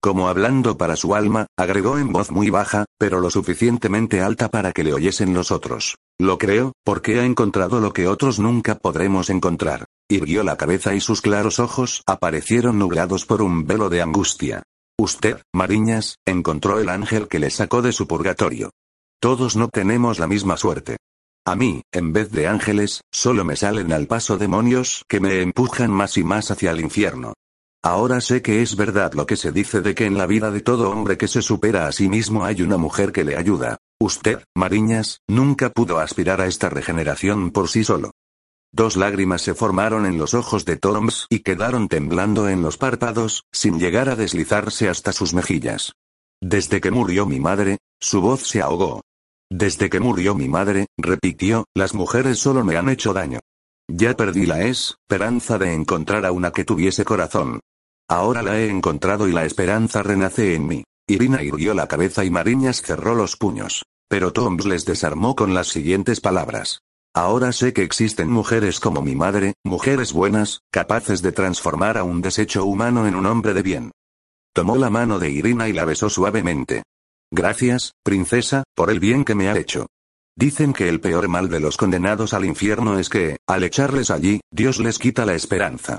Como 0.00 0.28
hablando 0.28 0.78
para 0.78 0.96
su 0.96 1.14
alma, 1.14 1.46
agregó 1.56 1.98
en 1.98 2.12
voz 2.12 2.30
muy 2.30 2.50
baja, 2.50 2.84
pero 2.98 3.20
lo 3.20 3.30
suficientemente 3.30 4.20
alta 4.20 4.48
para 4.48 4.72
que 4.72 4.84
le 4.84 4.94
oyesen 4.94 5.34
los 5.34 5.50
otros. 5.50 5.96
Lo 6.18 6.38
creo, 6.38 6.72
porque 6.84 7.18
ha 7.18 7.24
encontrado 7.24 7.80
lo 7.80 7.92
que 7.92 8.06
otros 8.06 8.38
nunca 8.38 8.76
podremos 8.76 9.28
encontrar. 9.28 9.86
Irguió 10.08 10.44
la 10.44 10.56
cabeza 10.56 10.94
y 10.94 11.00
sus 11.00 11.20
claros 11.20 11.58
ojos 11.58 12.02
aparecieron 12.06 12.78
nublados 12.78 13.26
por 13.26 13.42
un 13.42 13.66
velo 13.66 13.90
de 13.90 14.00
angustia. 14.00 14.62
Usted, 15.00 15.40
Mariñas, 15.54 16.16
encontró 16.26 16.80
el 16.80 16.88
ángel 16.88 17.28
que 17.28 17.38
le 17.38 17.50
sacó 17.50 17.82
de 17.82 17.92
su 17.92 18.08
purgatorio. 18.08 18.70
Todos 19.20 19.54
no 19.54 19.68
tenemos 19.68 20.18
la 20.18 20.26
misma 20.26 20.56
suerte. 20.56 20.96
A 21.46 21.54
mí, 21.54 21.82
en 21.92 22.12
vez 22.12 22.32
de 22.32 22.48
ángeles, 22.48 23.02
solo 23.12 23.44
me 23.44 23.54
salen 23.54 23.92
al 23.92 24.08
paso 24.08 24.38
demonios 24.38 25.04
que 25.08 25.20
me 25.20 25.40
empujan 25.40 25.92
más 25.92 26.18
y 26.18 26.24
más 26.24 26.50
hacia 26.50 26.72
el 26.72 26.80
infierno. 26.80 27.34
Ahora 27.82 28.20
sé 28.20 28.42
que 28.42 28.60
es 28.60 28.74
verdad 28.74 29.12
lo 29.14 29.24
que 29.24 29.36
se 29.36 29.52
dice 29.52 29.80
de 29.80 29.94
que 29.94 30.04
en 30.04 30.18
la 30.18 30.26
vida 30.26 30.50
de 30.50 30.62
todo 30.62 30.90
hombre 30.90 31.16
que 31.16 31.28
se 31.28 31.42
supera 31.42 31.86
a 31.86 31.92
sí 31.92 32.08
mismo 32.08 32.44
hay 32.44 32.62
una 32.62 32.76
mujer 32.76 33.12
que 33.12 33.22
le 33.22 33.36
ayuda. 33.36 33.78
Usted, 34.00 34.42
Mariñas, 34.56 35.20
nunca 35.28 35.70
pudo 35.70 36.00
aspirar 36.00 36.40
a 36.40 36.48
esta 36.48 36.70
regeneración 36.70 37.52
por 37.52 37.68
sí 37.68 37.84
solo. 37.84 38.10
Dos 38.72 38.96
lágrimas 38.96 39.42
se 39.42 39.54
formaron 39.54 40.04
en 40.04 40.18
los 40.18 40.34
ojos 40.34 40.64
de 40.64 40.76
Torms 40.76 41.26
y 41.30 41.40
quedaron 41.40 41.88
temblando 41.88 42.48
en 42.48 42.62
los 42.62 42.76
párpados, 42.76 43.44
sin 43.50 43.78
llegar 43.78 44.08
a 44.08 44.16
deslizarse 44.16 44.88
hasta 44.88 45.12
sus 45.12 45.32
mejillas. 45.32 45.92
Desde 46.40 46.80
que 46.80 46.90
murió 46.90 47.26
mi 47.26 47.40
madre, 47.40 47.78
su 48.00 48.20
voz 48.20 48.46
se 48.46 48.60
ahogó. 48.60 49.02
Desde 49.50 49.88
que 49.88 50.00
murió 50.00 50.34
mi 50.34 50.48
madre, 50.48 50.86
repitió, 50.98 51.64
las 51.74 51.94
mujeres 51.94 52.38
solo 52.38 52.62
me 52.64 52.76
han 52.76 52.90
hecho 52.90 53.14
daño. 53.14 53.40
Ya 53.90 54.14
perdí 54.14 54.44
la 54.44 54.62
esperanza 54.64 55.56
de 55.56 55.72
encontrar 55.72 56.26
a 56.26 56.32
una 56.32 56.52
que 56.52 56.64
tuviese 56.64 57.06
corazón. 57.06 57.60
Ahora 58.06 58.42
la 58.42 58.58
he 58.58 58.68
encontrado 58.68 59.28
y 59.28 59.32
la 59.32 59.46
esperanza 59.46 60.02
renace 60.02 60.54
en 60.54 60.66
mí. 60.66 60.84
Irina 61.06 61.42
irguió 61.42 61.72
la 61.72 61.88
cabeza 61.88 62.24
y 62.24 62.30
Mariñas 62.30 62.82
cerró 62.82 63.14
los 63.14 63.36
puños. 63.36 63.84
Pero 64.08 64.32
Toms 64.32 64.66
les 64.66 64.84
desarmó 64.84 65.34
con 65.34 65.54
las 65.54 65.68
siguientes 65.68 66.20
palabras. 66.20 66.80
Ahora 67.18 67.50
sé 67.50 67.72
que 67.72 67.82
existen 67.82 68.30
mujeres 68.30 68.78
como 68.78 69.02
mi 69.02 69.16
madre, 69.16 69.54
mujeres 69.64 70.12
buenas, 70.12 70.60
capaces 70.70 71.20
de 71.20 71.32
transformar 71.32 71.98
a 71.98 72.04
un 72.04 72.22
desecho 72.22 72.64
humano 72.64 73.08
en 73.08 73.16
un 73.16 73.26
hombre 73.26 73.54
de 73.54 73.62
bien. 73.62 73.90
Tomó 74.54 74.76
la 74.76 74.88
mano 74.88 75.18
de 75.18 75.28
Irina 75.28 75.68
y 75.68 75.72
la 75.72 75.84
besó 75.84 76.10
suavemente. 76.10 76.84
Gracias, 77.32 77.94
princesa, 78.04 78.62
por 78.76 78.88
el 78.88 79.00
bien 79.00 79.24
que 79.24 79.34
me 79.34 79.48
ha 79.48 79.58
hecho. 79.58 79.88
Dicen 80.36 80.72
que 80.72 80.88
el 80.88 81.00
peor 81.00 81.26
mal 81.26 81.48
de 81.48 81.58
los 81.58 81.76
condenados 81.76 82.34
al 82.34 82.44
infierno 82.44 83.00
es 83.00 83.08
que, 83.08 83.38
al 83.48 83.64
echarles 83.64 84.12
allí, 84.12 84.40
Dios 84.52 84.78
les 84.78 85.00
quita 85.00 85.26
la 85.26 85.34
esperanza. 85.34 85.98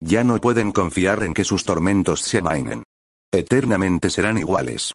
Ya 0.00 0.22
no 0.22 0.40
pueden 0.40 0.70
confiar 0.70 1.24
en 1.24 1.34
que 1.34 1.42
sus 1.42 1.64
tormentos 1.64 2.20
se 2.20 2.38
amainen. 2.38 2.84
Eternamente 3.32 4.08
serán 4.08 4.38
iguales. 4.38 4.92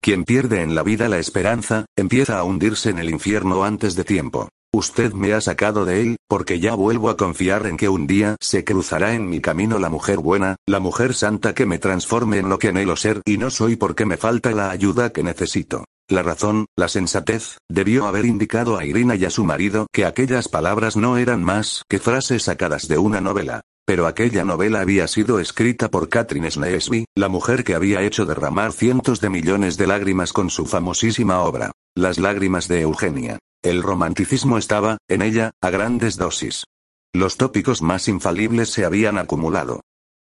Quien 0.00 0.24
pierde 0.24 0.62
en 0.62 0.74
la 0.74 0.82
vida 0.82 1.06
la 1.06 1.18
esperanza, 1.18 1.84
empieza 1.98 2.38
a 2.38 2.44
hundirse 2.44 2.88
en 2.88 2.98
el 2.98 3.10
infierno 3.10 3.64
antes 3.64 3.94
de 3.94 4.04
tiempo. 4.04 4.48
Usted 4.74 5.14
me 5.14 5.32
ha 5.32 5.40
sacado 5.40 5.86
de 5.86 6.02
él, 6.02 6.16
porque 6.28 6.60
ya 6.60 6.74
vuelvo 6.74 7.08
a 7.08 7.16
confiar 7.16 7.66
en 7.66 7.78
que 7.78 7.88
un 7.88 8.06
día 8.06 8.36
se 8.38 8.64
cruzará 8.64 9.14
en 9.14 9.30
mi 9.30 9.40
camino 9.40 9.78
la 9.78 9.88
mujer 9.88 10.18
buena, 10.18 10.56
la 10.66 10.78
mujer 10.78 11.14
santa 11.14 11.54
que 11.54 11.64
me 11.64 11.78
transforme 11.78 12.36
en 12.36 12.50
lo 12.50 12.58
que 12.58 12.68
anhelo 12.68 12.94
ser 12.94 13.22
y 13.24 13.38
no 13.38 13.48
soy 13.48 13.76
porque 13.76 14.04
me 14.04 14.18
falta 14.18 14.50
la 14.50 14.70
ayuda 14.70 15.10
que 15.10 15.22
necesito. 15.22 15.84
La 16.06 16.22
razón, 16.22 16.66
la 16.76 16.88
sensatez, 16.88 17.56
debió 17.70 18.06
haber 18.06 18.26
indicado 18.26 18.76
a 18.76 18.84
Irina 18.84 19.14
y 19.14 19.24
a 19.24 19.30
su 19.30 19.42
marido 19.44 19.86
que 19.90 20.04
aquellas 20.04 20.48
palabras 20.48 20.96
no 20.96 21.16
eran 21.16 21.42
más 21.42 21.82
que 21.88 21.98
frases 21.98 22.42
sacadas 22.42 22.88
de 22.88 22.98
una 22.98 23.22
novela. 23.22 23.62
Pero 23.86 24.06
aquella 24.06 24.44
novela 24.44 24.80
había 24.80 25.08
sido 25.08 25.40
escrita 25.40 25.90
por 25.90 26.10
Catherine 26.10 26.50
Sneesby, 26.50 27.06
la 27.14 27.28
mujer 27.28 27.64
que 27.64 27.74
había 27.74 28.02
hecho 28.02 28.26
derramar 28.26 28.72
cientos 28.72 29.22
de 29.22 29.30
millones 29.30 29.78
de 29.78 29.86
lágrimas 29.86 30.34
con 30.34 30.50
su 30.50 30.66
famosísima 30.66 31.40
obra, 31.40 31.72
Las 31.94 32.18
lágrimas 32.18 32.68
de 32.68 32.82
Eugenia. 32.82 33.38
El 33.62 33.82
romanticismo 33.82 34.56
estaba, 34.56 34.98
en 35.08 35.20
ella, 35.20 35.50
a 35.60 35.70
grandes 35.70 36.16
dosis. 36.16 36.64
Los 37.12 37.36
tópicos 37.36 37.82
más 37.82 38.06
infalibles 38.06 38.70
se 38.70 38.84
habían 38.84 39.18
acumulado. 39.18 39.80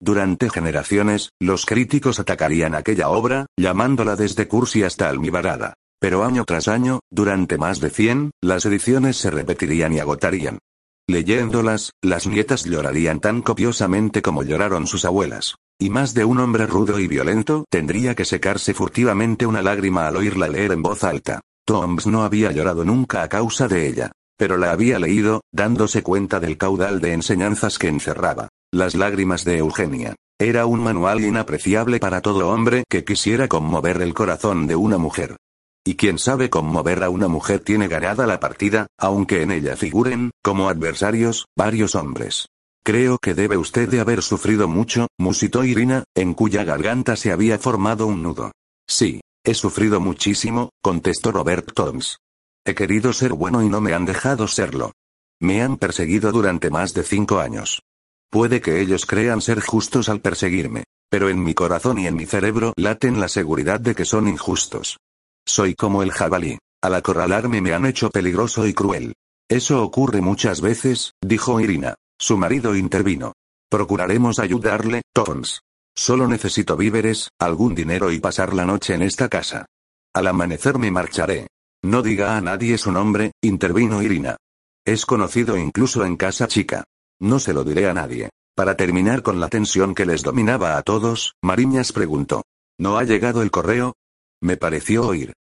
Durante 0.01 0.49
generaciones, 0.49 1.29
los 1.39 1.65
críticos 1.65 2.19
atacarían 2.19 2.73
aquella 2.73 3.09
obra, 3.09 3.45
llamándola 3.55 4.15
desde 4.15 4.47
cursi 4.47 4.83
hasta 4.83 5.09
almibarada. 5.09 5.75
Pero 5.99 6.23
año 6.23 6.43
tras 6.45 6.67
año, 6.67 7.01
durante 7.11 7.57
más 7.57 7.79
de 7.81 7.91
100, 7.91 8.31
las 8.41 8.65
ediciones 8.65 9.17
se 9.17 9.29
repetirían 9.29 9.93
y 9.93 9.99
agotarían. 9.99 10.57
Leyéndolas, 11.07 11.91
las 12.01 12.25
nietas 12.25 12.63
llorarían 12.63 13.19
tan 13.19 13.41
copiosamente 13.41 14.21
como 14.21 14.43
lloraron 14.43 14.87
sus 14.87 15.05
abuelas. 15.05 15.55
Y 15.77 15.89
más 15.89 16.13
de 16.13 16.25
un 16.25 16.39
hombre 16.39 16.65
rudo 16.65 16.99
y 16.99 17.07
violento 17.07 17.65
tendría 17.69 18.15
que 18.15 18.25
secarse 18.25 18.73
furtivamente 18.73 19.45
una 19.45 19.61
lágrima 19.61 20.07
al 20.07 20.15
oírla 20.15 20.47
leer 20.47 20.71
en 20.71 20.81
voz 20.81 21.03
alta. 21.03 21.41
Toms 21.69 22.07
no 22.07 22.23
había 22.23 22.51
llorado 22.51 22.83
nunca 22.83 23.21
a 23.21 23.29
causa 23.29 23.67
de 23.67 23.87
ella. 23.87 24.11
Pero 24.39 24.57
la 24.57 24.71
había 24.71 24.97
leído, 24.97 25.41
dándose 25.51 26.01
cuenta 26.01 26.39
del 26.39 26.57
caudal 26.57 26.99
de 26.99 27.13
enseñanzas 27.13 27.77
que 27.77 27.89
encerraba. 27.89 28.49
Las 28.71 28.95
lágrimas 28.95 29.45
de 29.45 29.59
Eugenia. 29.59 30.15
Era 30.39 30.65
un 30.65 30.81
manual 30.81 31.21
inapreciable 31.21 31.99
para 31.99 32.21
todo 32.21 32.49
hombre 32.49 32.85
que 32.89 33.05
quisiera 33.05 33.47
conmover 33.47 34.01
el 34.01 34.15
corazón 34.15 34.65
de 34.65 34.75
una 34.75 34.97
mujer. 34.97 35.35
Y 35.85 35.95
quien 35.95 36.17
sabe 36.17 36.49
conmover 36.49 37.03
a 37.03 37.11
una 37.11 37.27
mujer 37.27 37.59
tiene 37.59 37.87
ganada 37.87 38.25
la 38.25 38.39
partida, 38.39 38.87
aunque 38.97 39.43
en 39.43 39.51
ella 39.51 39.75
figuren, 39.75 40.31
como 40.43 40.69
adversarios, 40.69 41.45
varios 41.55 41.93
hombres. 41.93 42.47
Creo 42.83 43.19
que 43.19 43.35
debe 43.35 43.57
usted 43.57 43.87
de 43.87 43.99
haber 43.99 44.23
sufrido 44.23 44.67
mucho, 44.67 45.05
musitó 45.19 45.63
Irina, 45.63 46.03
en 46.15 46.33
cuya 46.33 46.63
garganta 46.63 47.15
se 47.15 47.31
había 47.31 47.59
formado 47.59 48.07
un 48.07 48.23
nudo. 48.23 48.53
Sí, 48.87 49.21
he 49.49 49.53
sufrido 49.55 49.99
muchísimo, 49.99 50.69
contestó 50.81 51.31
Robert 51.31 51.73
Toms. 51.73 52.19
He 52.65 52.75
querido 52.75 53.13
ser 53.13 53.33
bueno 53.33 53.63
y 53.63 53.69
no 53.69 53.81
me 53.81 53.93
han 53.93 54.05
dejado 54.05 54.47
serlo. 54.47 54.91
Me 55.41 55.63
han 55.63 55.77
perseguido 55.77 56.31
durante 56.31 56.69
más 56.69 56.93
de 56.93 57.03
cinco 57.03 57.39
años. 57.39 57.81
Puede 58.29 58.61
que 58.61 58.79
ellos 58.79 59.05
crean 59.05 59.41
ser 59.41 59.61
justos 59.61 60.07
al 60.09 60.21
perseguirme, 60.21 60.83
pero 61.09 61.29
en 61.29 61.43
mi 61.43 61.55
corazón 61.55 61.97
y 61.97 62.05
en 62.05 62.15
mi 62.15 62.25
cerebro 62.25 62.73
laten 62.77 63.19
la 63.19 63.27
seguridad 63.27 63.79
de 63.79 63.95
que 63.95 64.05
son 64.05 64.27
injustos. 64.27 64.97
Soy 65.47 65.73
como 65.73 66.03
el 66.03 66.11
jabalí. 66.11 66.59
Al 66.81 66.95
acorralarme 66.95 67.59
me 67.59 67.73
han 67.73 67.85
hecho 67.85 68.09
peligroso 68.09 68.67
y 68.67 68.73
cruel. 68.73 69.13
Eso 69.49 69.83
ocurre 69.83 70.21
muchas 70.21 70.61
veces, 70.61 71.13
dijo 71.21 71.59
Irina. 71.59 71.95
Su 72.19 72.37
marido 72.37 72.75
intervino. 72.75 73.33
Procuraremos 73.69 74.39
ayudarle, 74.39 75.01
Tons. 75.13 75.61
Solo 75.95 76.27
necesito 76.27 76.77
víveres, 76.77 77.29
algún 77.39 77.75
dinero 77.75 78.11
y 78.11 78.19
pasar 78.19 78.53
la 78.53 78.65
noche 78.65 78.93
en 78.93 79.01
esta 79.01 79.29
casa. 79.29 79.65
Al 80.13 80.27
amanecer 80.27 80.77
me 80.77 80.91
marcharé. 80.91 81.47
No 81.83 82.01
diga 82.01 82.35
a 82.35 82.41
nadie 82.41 82.77
su 82.77 82.91
nombre, 82.91 83.31
intervino 83.41 84.01
Irina. 84.01 84.37
Es 84.85 85.05
conocido 85.05 85.57
incluso 85.57 86.03
en 86.03 86.17
casa 86.17 86.47
chica. 86.47 86.83
No 87.19 87.39
se 87.39 87.53
lo 87.53 87.63
diré 87.63 87.89
a 87.89 87.93
nadie. 87.93 88.29
Para 88.55 88.75
terminar 88.75 89.23
con 89.23 89.39
la 89.39 89.47
tensión 89.47 89.95
que 89.95 90.05
les 90.05 90.23
dominaba 90.23 90.77
a 90.77 90.81
todos, 90.81 91.33
Mariñas 91.41 91.93
preguntó. 91.93 92.43
¿No 92.77 92.97
ha 92.97 93.03
llegado 93.03 93.41
el 93.41 93.51
correo? 93.51 93.93
Me 94.41 94.57
pareció 94.57 95.07
oír. 95.07 95.33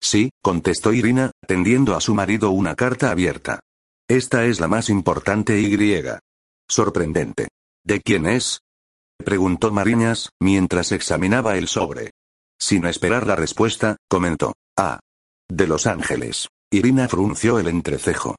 Sí, 0.00 0.30
contestó 0.42 0.92
Irina, 0.92 1.30
tendiendo 1.46 1.96
a 1.96 2.00
su 2.00 2.14
marido 2.14 2.50
una 2.50 2.74
carta 2.74 3.10
abierta. 3.10 3.60
Esta 4.08 4.44
es 4.44 4.60
la 4.60 4.68
más 4.68 4.88
importante 4.88 5.60
y. 5.60 5.76
Sorprendente. 6.68 7.48
¿De 7.84 8.00
quién 8.00 8.26
es? 8.26 8.60
Preguntó 9.24 9.70
Mariñas, 9.72 10.30
mientras 10.40 10.92
examinaba 10.92 11.56
el 11.56 11.68
sobre. 11.68 12.12
Sin 12.58 12.86
esperar 12.86 13.26
la 13.26 13.36
respuesta, 13.36 13.96
comentó. 14.08 14.54
Ah. 14.76 15.00
De 15.48 15.66
Los 15.66 15.86
Ángeles. 15.86 16.48
Irina 16.70 17.08
frunció 17.08 17.58
el 17.58 17.68
entrecejo. 17.68 18.36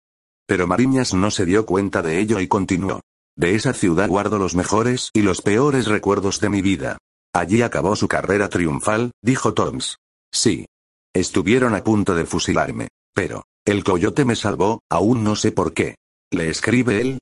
Pero 0.47 0.67
Mariñas 0.67 1.13
no 1.13 1.31
se 1.31 1.45
dio 1.45 1.65
cuenta 1.65 2.01
de 2.01 2.19
ello 2.19 2.39
y 2.39 2.47
continuó. 2.47 3.01
De 3.35 3.55
esa 3.55 3.73
ciudad 3.73 4.09
guardo 4.09 4.39
los 4.39 4.55
mejores 4.55 5.11
y 5.13 5.21
los 5.21 5.41
peores 5.41 5.85
recuerdos 5.85 6.39
de 6.39 6.49
mi 6.49 6.61
vida. 6.61 6.97
Allí 7.33 7.61
acabó 7.61 7.95
su 7.95 8.07
carrera 8.07 8.49
triunfal, 8.49 9.11
dijo 9.21 9.53
Toms. 9.53 9.97
Sí. 10.31 10.65
Estuvieron 11.13 11.75
a 11.75 11.83
punto 11.83 12.15
de 12.15 12.25
fusilarme. 12.25 12.87
Pero, 13.13 13.43
el 13.65 13.83
coyote 13.83 14.25
me 14.25 14.35
salvó, 14.35 14.81
aún 14.89 15.23
no 15.23 15.35
sé 15.35 15.51
por 15.51 15.73
qué. 15.73 15.95
¿Le 16.31 16.49
escribe 16.49 17.01
él? 17.01 17.19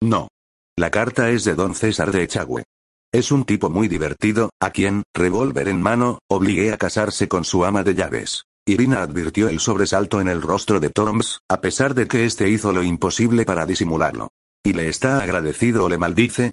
No. 0.00 0.28
La 0.76 0.90
carta 0.90 1.30
es 1.30 1.44
de 1.44 1.54
don 1.54 1.74
César 1.74 2.12
de 2.12 2.22
Echagüe. 2.22 2.64
Es 3.12 3.32
un 3.32 3.44
tipo 3.44 3.70
muy 3.70 3.88
divertido, 3.88 4.50
a 4.60 4.70
quien, 4.70 5.02
revólver 5.14 5.68
en 5.68 5.80
mano, 5.80 6.18
obligué 6.28 6.72
a 6.72 6.76
casarse 6.76 7.26
con 7.26 7.44
su 7.44 7.64
ama 7.64 7.82
de 7.82 7.94
llaves. 7.94 8.44
Irina 8.66 9.02
advirtió 9.02 9.48
el 9.48 9.60
sobresalto 9.60 10.20
en 10.20 10.28
el 10.28 10.42
rostro 10.42 10.78
de 10.78 10.90
Toms, 10.90 11.40
a 11.48 11.62
pesar 11.62 11.94
de 11.94 12.06
que 12.06 12.26
éste 12.26 12.50
hizo 12.50 12.70
lo 12.70 12.82
imposible 12.82 13.46
para 13.46 13.64
disimularlo. 13.64 14.28
¿Y 14.62 14.74
le 14.74 14.88
está 14.88 15.22
agradecido 15.22 15.84
o 15.84 15.88
le 15.88 15.96
maldice? 15.96 16.52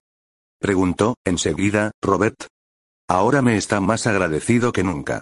Preguntó, 0.60 1.16
enseguida, 1.26 1.92
Robert, 2.02 2.48
Ahora 3.08 3.42
me 3.42 3.58
está 3.58 3.80
más 3.82 4.08
agradecido 4.08 4.72
que 4.72 4.84
nunca. 4.84 5.22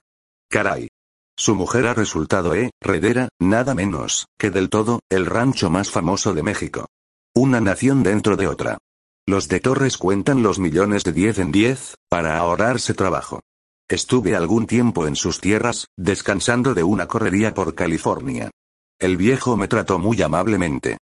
Caray. 0.50 0.88
Su 1.36 1.56
mujer 1.56 1.88
ha 1.88 1.94
resultado, 1.94 2.54
eh, 2.54 2.70
redera, 2.80 3.28
nada 3.40 3.74
menos, 3.74 4.28
que 4.38 4.52
del 4.52 4.70
todo, 4.70 5.00
el 5.10 5.26
rancho 5.26 5.70
más 5.70 5.90
famoso 5.90 6.34
de 6.34 6.44
México. 6.44 6.86
Una 7.34 7.60
nación 7.60 8.04
dentro 8.04 8.38
de 8.38 8.48
otra. 8.48 8.78
Los 9.26 9.48
de 9.48 9.62
Torres 9.62 9.98
cuentan 9.98 10.44
los 10.44 10.60
millones 10.60 11.06
de 11.06 11.14
diez 11.14 11.40
en 11.40 11.54
diez, 11.54 11.96
para 12.10 12.38
ahorrarse 12.38 12.94
trabajo. 12.94 13.42
Estuve 13.88 14.36
algún 14.36 14.68
tiempo 14.68 15.08
en 15.08 15.16
sus 15.16 15.40
tierras, 15.40 15.88
descansando 15.98 16.74
de 16.74 16.84
una 16.84 17.08
correría 17.08 17.54
por 17.54 17.74
California. 17.74 18.52
El 19.00 19.16
viejo 19.16 19.56
me 19.56 19.70
trató 19.70 19.98
muy 19.98 20.22
amablemente. 20.22 20.98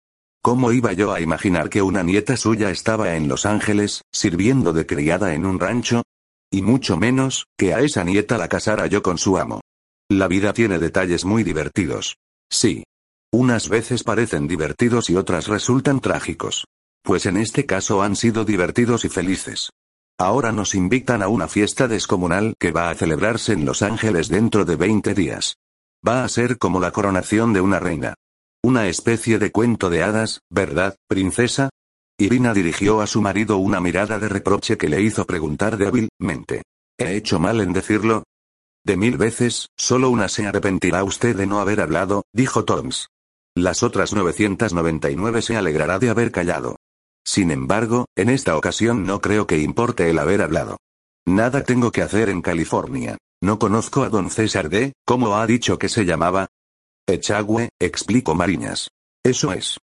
¿Cómo 0.41 0.71
iba 0.71 0.93
yo 0.93 1.13
a 1.13 1.21
imaginar 1.21 1.69
que 1.69 1.83
una 1.83 2.01
nieta 2.01 2.37
suya 2.37 2.71
estaba 2.71 3.15
en 3.15 3.27
Los 3.27 3.45
Ángeles, 3.45 4.01
sirviendo 4.11 4.73
de 4.73 4.87
criada 4.87 5.35
en 5.35 5.45
un 5.45 5.59
rancho? 5.59 6.01
Y 6.51 6.63
mucho 6.63 6.97
menos, 6.97 7.45
que 7.55 7.75
a 7.75 7.81
esa 7.81 8.03
nieta 8.03 8.39
la 8.39 8.47
casara 8.47 8.87
yo 8.87 9.03
con 9.03 9.19
su 9.19 9.37
amo. 9.37 9.61
La 10.09 10.27
vida 10.27 10.53
tiene 10.53 10.79
detalles 10.79 11.23
muy 11.23 11.43
divertidos. 11.43 12.17
Sí. 12.49 12.83
Unas 13.31 13.69
veces 13.69 14.03
parecen 14.03 14.47
divertidos 14.47 15.09
y 15.09 15.17
otras 15.17 15.47
resultan 15.47 15.99
trágicos. 15.99 16.65
Pues 17.03 17.25
en 17.25 17.37
este 17.37 17.65
caso 17.65 18.01
han 18.01 18.15
sido 18.15 18.45
divertidos 18.45 19.05
y 19.05 19.09
felices. 19.09 19.71
Ahora 20.19 20.51
nos 20.51 20.73
invitan 20.73 21.21
a 21.21 21.27
una 21.27 21.47
fiesta 21.47 21.87
descomunal 21.87 22.55
que 22.59 22.71
va 22.71 22.89
a 22.89 22.95
celebrarse 22.95 23.53
en 23.53 23.65
Los 23.65 23.81
Ángeles 23.81 24.29
dentro 24.29 24.65
de 24.65 24.75
20 24.75 25.13
días. 25.13 25.57
Va 26.05 26.23
a 26.23 26.29
ser 26.29 26.57
como 26.57 26.79
la 26.79 26.91
coronación 26.91 27.53
de 27.53 27.61
una 27.61 27.79
reina. 27.79 28.15
Una 28.63 28.87
especie 28.87 29.37
de 29.37 29.51
cuento 29.51 29.89
de 29.89 30.03
hadas, 30.03 30.41
¿verdad, 30.49 30.95
princesa? 31.07 31.69
Irina 32.17 32.55
dirigió 32.55 33.01
a 33.01 33.07
su 33.07 33.21
marido 33.21 33.57
una 33.57 33.79
mirada 33.79 34.17
de 34.17 34.27
reproche 34.27 34.77
que 34.77 34.89
le 34.89 35.01
hizo 35.01 35.25
preguntar 35.25 35.77
débilmente. 35.77 36.63
¿He 36.97 37.15
hecho 37.15 37.39
mal 37.39 37.61
en 37.61 37.73
decirlo? 37.73 38.23
De 38.83 38.97
mil 38.97 39.17
veces, 39.17 39.67
solo 39.77 40.09
una 40.09 40.27
se 40.29 40.47
arrepentirá 40.47 41.03
usted 41.03 41.35
de 41.35 41.45
no 41.45 41.59
haber 41.59 41.79
hablado, 41.79 42.23
dijo 42.33 42.65
Toms. 42.65 43.09
Las 43.55 43.83
otras 43.83 44.13
999 44.13 45.41
se 45.43 45.57
alegrará 45.57 45.99
de 45.99 46.09
haber 46.09 46.31
callado. 46.31 46.77
Sin 47.27 47.51
embargo, 47.51 48.05
en 48.15 48.29
esta 48.29 48.55
ocasión 48.55 49.05
no 49.05 49.19
creo 49.19 49.47
que 49.47 49.59
importe 49.59 50.09
el 50.09 50.17
haber 50.17 50.41
hablado. 50.41 50.77
Nada 51.25 51.63
tengo 51.63 51.91
que 51.91 52.01
hacer 52.01 52.29
en 52.29 52.41
California. 52.41 53.17
No 53.43 53.59
conozco 53.59 54.03
a 54.03 54.09
don 54.09 54.29
César 54.29 54.69
D., 54.69 54.93
¿cómo 55.05 55.35
ha 55.35 55.45
dicho 55.45 55.77
que 55.77 55.89
se 55.89 56.05
llamaba? 56.05 56.47
Echagüe, 57.05 57.69
explicó 57.79 58.33
Mariñas. 58.33 58.89
Eso 59.25 59.51
es. 59.51 59.77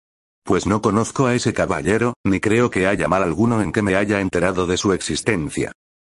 Pues 0.43 0.67
no 0.67 0.83
conozco 0.83 1.25
a 1.25 1.33
ese 1.33 1.51
caballero, 1.51 2.13
ni 2.23 2.39
creo 2.39 2.69
que 2.69 2.85
haya 2.85 3.07
mal 3.07 3.23
alguno 3.23 3.63
en 3.63 3.71
que 3.71 3.81
me 3.81 3.95
haya 3.95 4.21
enterado 4.21 4.67
de 4.67 4.77
su 4.77 4.93
existencia. 4.93 5.71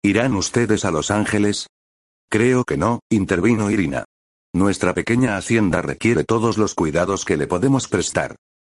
¿Irán 0.03 0.36
ustedes 0.36 0.84
a 0.84 0.92
Los 0.92 1.10
Ángeles? 1.10 1.68
Creo 2.30 2.65
que 2.65 2.75
no, 2.75 3.00
intervino 3.10 3.72
Irina. 3.72 4.03
Nuestra 4.53 4.94
pequeña 4.94 5.38
hacienda 5.38 5.82
requiere 5.82 6.25
todos 6.25 6.58
los 6.58 6.75
cuidados 6.75 7.24
que 7.24 7.38
le 7.38 7.48
podemos 7.48 7.88
prestar. 7.88 8.36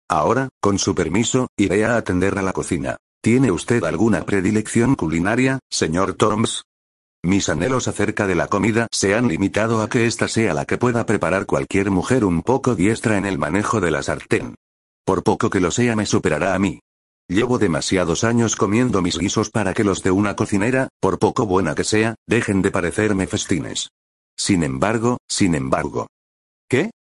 Ahora, 0.10 0.50
con 0.62 0.80
su 0.80 0.96
permiso, 0.96 1.50
iré 1.58 1.86
a 1.86 1.98
atender 1.98 2.38
a 2.38 2.42
la 2.42 2.54
cocina. 2.54 2.98
¿Tiene 3.22 3.52
usted 3.52 3.84
alguna 3.84 4.26
predilección 4.26 4.96
culinaria, 4.96 5.60
señor 5.70 6.14
Torms? 6.14 6.64
Mis 7.24 7.50
anhelos 7.50 7.88
acerca 7.88 8.26
de 8.26 8.36
la 8.36 8.48
comida 8.48 8.88
se 8.92 9.16
han 9.16 9.28
limitado 9.28 9.82
a 9.82 9.90
que 9.90 10.06
ésta 10.06 10.28
sea 10.28 10.54
la 10.54 10.66
que 10.66 10.78
pueda 10.78 11.06
preparar 11.06 11.46
cualquier 11.46 11.92
mujer 11.92 12.24
un 12.24 12.42
poco 12.42 12.76
diestra 12.76 13.18
en 13.18 13.26
el 13.26 13.38
manejo 13.38 13.82
de 13.82 13.92
la 13.92 14.02
sartén. 14.02 14.56
Por 15.04 15.24
poco 15.24 15.50
que 15.50 15.60
lo 15.60 15.72
sea 15.72 15.96
me 15.96 16.06
superará 16.06 16.54
a 16.54 16.60
mí. 16.60 16.80
Llevo 17.28 17.58
demasiados 17.58 18.24
años 18.24 18.56
comiendo 18.56 19.02
mis 19.02 19.18
guisos 19.18 19.50
para 19.50 19.74
que 19.74 19.84
los 19.84 20.04
de 20.04 20.12
una 20.12 20.38
cocinera, 20.38 20.88
por 21.02 21.20
poco 21.20 21.46
buena 21.46 21.76
que 21.76 21.84
sea, 21.84 22.16
dejen 22.26 22.62
de 22.62 22.72
parecerme 22.72 23.28
festines. 23.28 23.90
Sin 24.38 24.64
embargo, 24.64 25.18
sin 25.28 25.56
embargo. 25.56 26.08
¿Qué? 26.70 26.92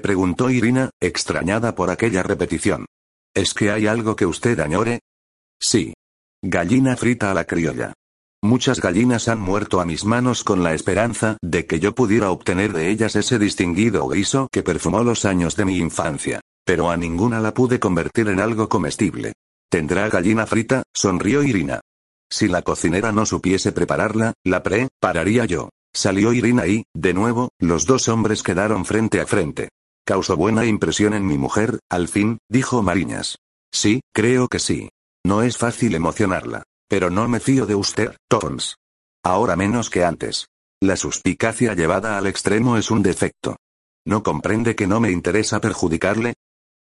Preguntó 0.00 0.50
Irina, 0.50 0.90
extrañada 1.00 1.74
por 1.74 1.90
aquella 1.90 2.22
repetición. 2.22 2.86
¿Es 3.34 3.54
que 3.54 3.70
hay 3.70 3.86
algo 3.86 4.16
que 4.16 4.26
usted 4.26 4.60
añore? 4.60 5.00
Sí. 5.60 5.94
Gallina 6.42 6.96
frita 6.96 7.30
a 7.30 7.34
la 7.34 7.44
criolla. 7.44 7.92
Muchas 8.44 8.80
gallinas 8.80 9.28
han 9.28 9.40
muerto 9.40 9.80
a 9.80 9.84
mis 9.84 10.04
manos 10.04 10.42
con 10.42 10.64
la 10.64 10.74
esperanza 10.74 11.36
de 11.40 11.64
que 11.66 11.78
yo 11.78 11.94
pudiera 11.94 12.30
obtener 12.30 12.72
de 12.72 12.90
ellas 12.90 13.14
ese 13.14 13.38
distinguido 13.38 14.08
guiso 14.08 14.48
que 14.50 14.64
perfumó 14.64 15.04
los 15.04 15.24
años 15.24 15.54
de 15.54 15.64
mi 15.64 15.78
infancia. 15.78 16.40
Pero 16.64 16.90
a 16.90 16.96
ninguna 16.96 17.40
la 17.40 17.54
pude 17.54 17.78
convertir 17.78 18.28
en 18.28 18.40
algo 18.40 18.68
comestible. 18.68 19.34
¿Tendrá 19.70 20.08
gallina 20.08 20.46
frita? 20.46 20.82
sonrió 20.92 21.42
Irina. 21.42 21.80
Si 22.28 22.48
la 22.48 22.62
cocinera 22.62 23.12
no 23.12 23.26
supiese 23.26 23.72
prepararla, 23.72 24.32
la 24.44 24.62
prepararía 24.62 25.44
yo. 25.44 25.70
Salió 25.94 26.32
Irina 26.32 26.66
y, 26.66 26.84
de 26.94 27.14
nuevo, 27.14 27.50
los 27.60 27.86
dos 27.86 28.08
hombres 28.08 28.42
quedaron 28.42 28.84
frente 28.84 29.20
a 29.20 29.26
frente. 29.26 29.68
Causó 30.04 30.36
buena 30.36 30.64
impresión 30.64 31.14
en 31.14 31.26
mi 31.26 31.38
mujer, 31.38 31.78
al 31.88 32.08
fin, 32.08 32.38
dijo 32.48 32.82
Mariñas. 32.82 33.38
Sí, 33.72 34.00
creo 34.12 34.48
que 34.48 34.58
sí. 34.58 34.90
No 35.24 35.42
es 35.42 35.56
fácil 35.56 35.94
emocionarla. 35.94 36.64
Pero 36.88 37.08
no 37.08 37.28
me 37.28 37.40
fío 37.40 37.66
de 37.66 37.74
usted, 37.74 38.16
Torms. 38.28 38.76
Ahora 39.24 39.56
menos 39.56 39.88
que 39.88 40.04
antes. 40.04 40.46
La 40.82 40.96
suspicacia 40.96 41.74
llevada 41.74 42.18
al 42.18 42.26
extremo 42.26 42.76
es 42.76 42.90
un 42.90 43.02
defecto. 43.02 43.56
¿No 44.04 44.22
comprende 44.24 44.74
que 44.74 44.88
no 44.88 44.98
me 44.98 45.12
interesa 45.12 45.60
perjudicarle? 45.60 46.34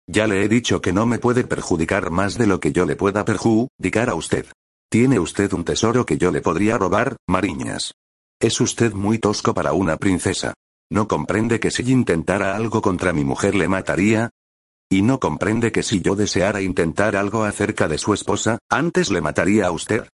Ya 0.08 0.28
le 0.28 0.44
he 0.44 0.50
dicho 0.50 0.82
que 0.82 0.94
no 0.94 1.06
me 1.06 1.18
puede 1.18 1.46
perjudicar 1.46 2.12
más 2.12 2.38
de 2.38 2.46
lo 2.46 2.60
que 2.60 2.74
yo 2.74 2.86
le 2.86 2.98
pueda 2.98 3.24
perjudicar 3.24 4.10
a 4.10 4.16
usted. 4.16 4.46
Tiene 4.92 5.18
usted 5.18 5.54
un 5.54 5.64
tesoro 5.64 6.06
que 6.06 6.18
yo 6.18 6.32
le 6.32 6.42
podría 6.42 6.78
robar, 6.78 7.16
Mariñas. 7.28 7.94
Es 8.40 8.60
usted 8.60 8.94
muy 8.94 9.18
tosco 9.18 9.54
para 9.54 9.74
una 9.74 9.96
princesa. 9.98 10.54
¿No 10.90 11.08
comprende 11.08 11.60
que 11.60 11.72
si 11.72 11.84
intentara 11.92 12.56
algo 12.56 12.82
contra 12.82 13.14
mi 13.14 13.24
mujer 13.24 13.56
le 13.56 13.68
mataría? 13.68 14.30
¿Y 14.90 15.02
no 15.02 15.20
comprende 15.20 15.72
que 15.72 15.84
si 15.84 16.02
yo 16.02 16.16
deseara 16.16 16.62
intentar 16.62 17.16
algo 17.16 17.44
acerca 17.44 17.88
de 17.88 17.98
su 17.98 18.14
esposa, 18.14 18.60
antes 18.70 19.10
le 19.10 19.22
mataría 19.22 19.68
a 19.68 19.72
usted? 19.72 20.08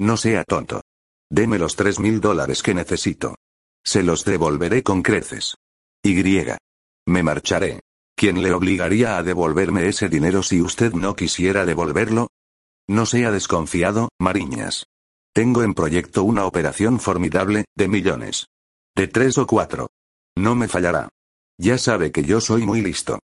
No 0.00 0.16
sea 0.16 0.44
tonto. 0.44 0.82
Deme 1.30 1.58
los 1.58 1.76
tres 1.76 1.98
mil 2.00 2.20
dólares 2.20 2.62
que 2.62 2.74
necesito. 2.74 3.36
Se 3.84 4.02
los 4.02 4.24
devolveré 4.24 4.82
con 4.82 5.02
creces. 5.02 5.56
Y. 6.02 6.22
Me 7.06 7.22
marcharé. 7.22 7.80
¿Quién 8.16 8.42
le 8.42 8.52
obligaría 8.52 9.18
a 9.18 9.22
devolverme 9.22 9.88
ese 9.88 10.08
dinero 10.08 10.42
si 10.42 10.60
usted 10.60 10.92
no 10.92 11.14
quisiera 11.14 11.66
devolverlo? 11.66 12.28
No 12.88 13.06
sea 13.06 13.30
desconfiado, 13.30 14.08
Mariñas. 14.18 14.86
Tengo 15.32 15.62
en 15.62 15.74
proyecto 15.74 16.24
una 16.24 16.46
operación 16.46 16.98
formidable, 16.98 17.66
de 17.76 17.88
millones. 17.88 18.46
De 18.96 19.06
tres 19.06 19.36
o 19.38 19.46
cuatro. 19.46 19.88
No 20.36 20.54
me 20.54 20.68
fallará. 20.68 21.08
Ya 21.58 21.78
sabe 21.78 22.12
que 22.12 22.22
yo 22.22 22.40
soy 22.40 22.66
muy 22.66 22.82
listo. 22.82 23.18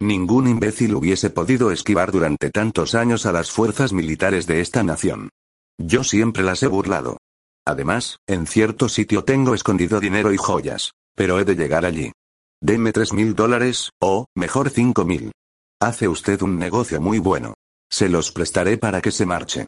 Ningún 0.00 0.46
imbécil 0.46 0.94
hubiese 0.94 1.30
podido 1.30 1.72
esquivar 1.72 2.12
durante 2.12 2.50
tantos 2.50 2.94
años 2.94 3.26
a 3.26 3.32
las 3.32 3.50
fuerzas 3.50 3.92
militares 3.92 4.46
de 4.46 4.60
esta 4.60 4.82
nación. 4.82 5.30
Yo 5.78 6.04
siempre 6.04 6.42
las 6.42 6.62
he 6.62 6.66
burlado. 6.66 7.18
Además, 7.66 8.18
en 8.26 8.46
cierto 8.46 8.88
sitio 8.88 9.24
tengo 9.24 9.54
escondido 9.54 10.00
dinero 10.00 10.32
y 10.32 10.36
joyas. 10.36 10.92
Pero 11.16 11.40
he 11.40 11.44
de 11.44 11.56
llegar 11.56 11.84
allí. 11.84 12.12
Deme 12.60 12.92
tres 12.92 13.12
mil 13.12 13.34
dólares, 13.34 13.90
o, 14.00 14.26
mejor 14.36 14.70
cinco 14.70 15.04
mil. 15.04 15.32
Hace 15.80 16.08
usted 16.08 16.42
un 16.42 16.58
negocio 16.58 17.00
muy 17.00 17.18
bueno. 17.18 17.54
Se 17.90 18.08
los 18.08 18.30
prestaré 18.30 18.76
para 18.78 19.00
que 19.00 19.10
se 19.10 19.26
marche. 19.26 19.66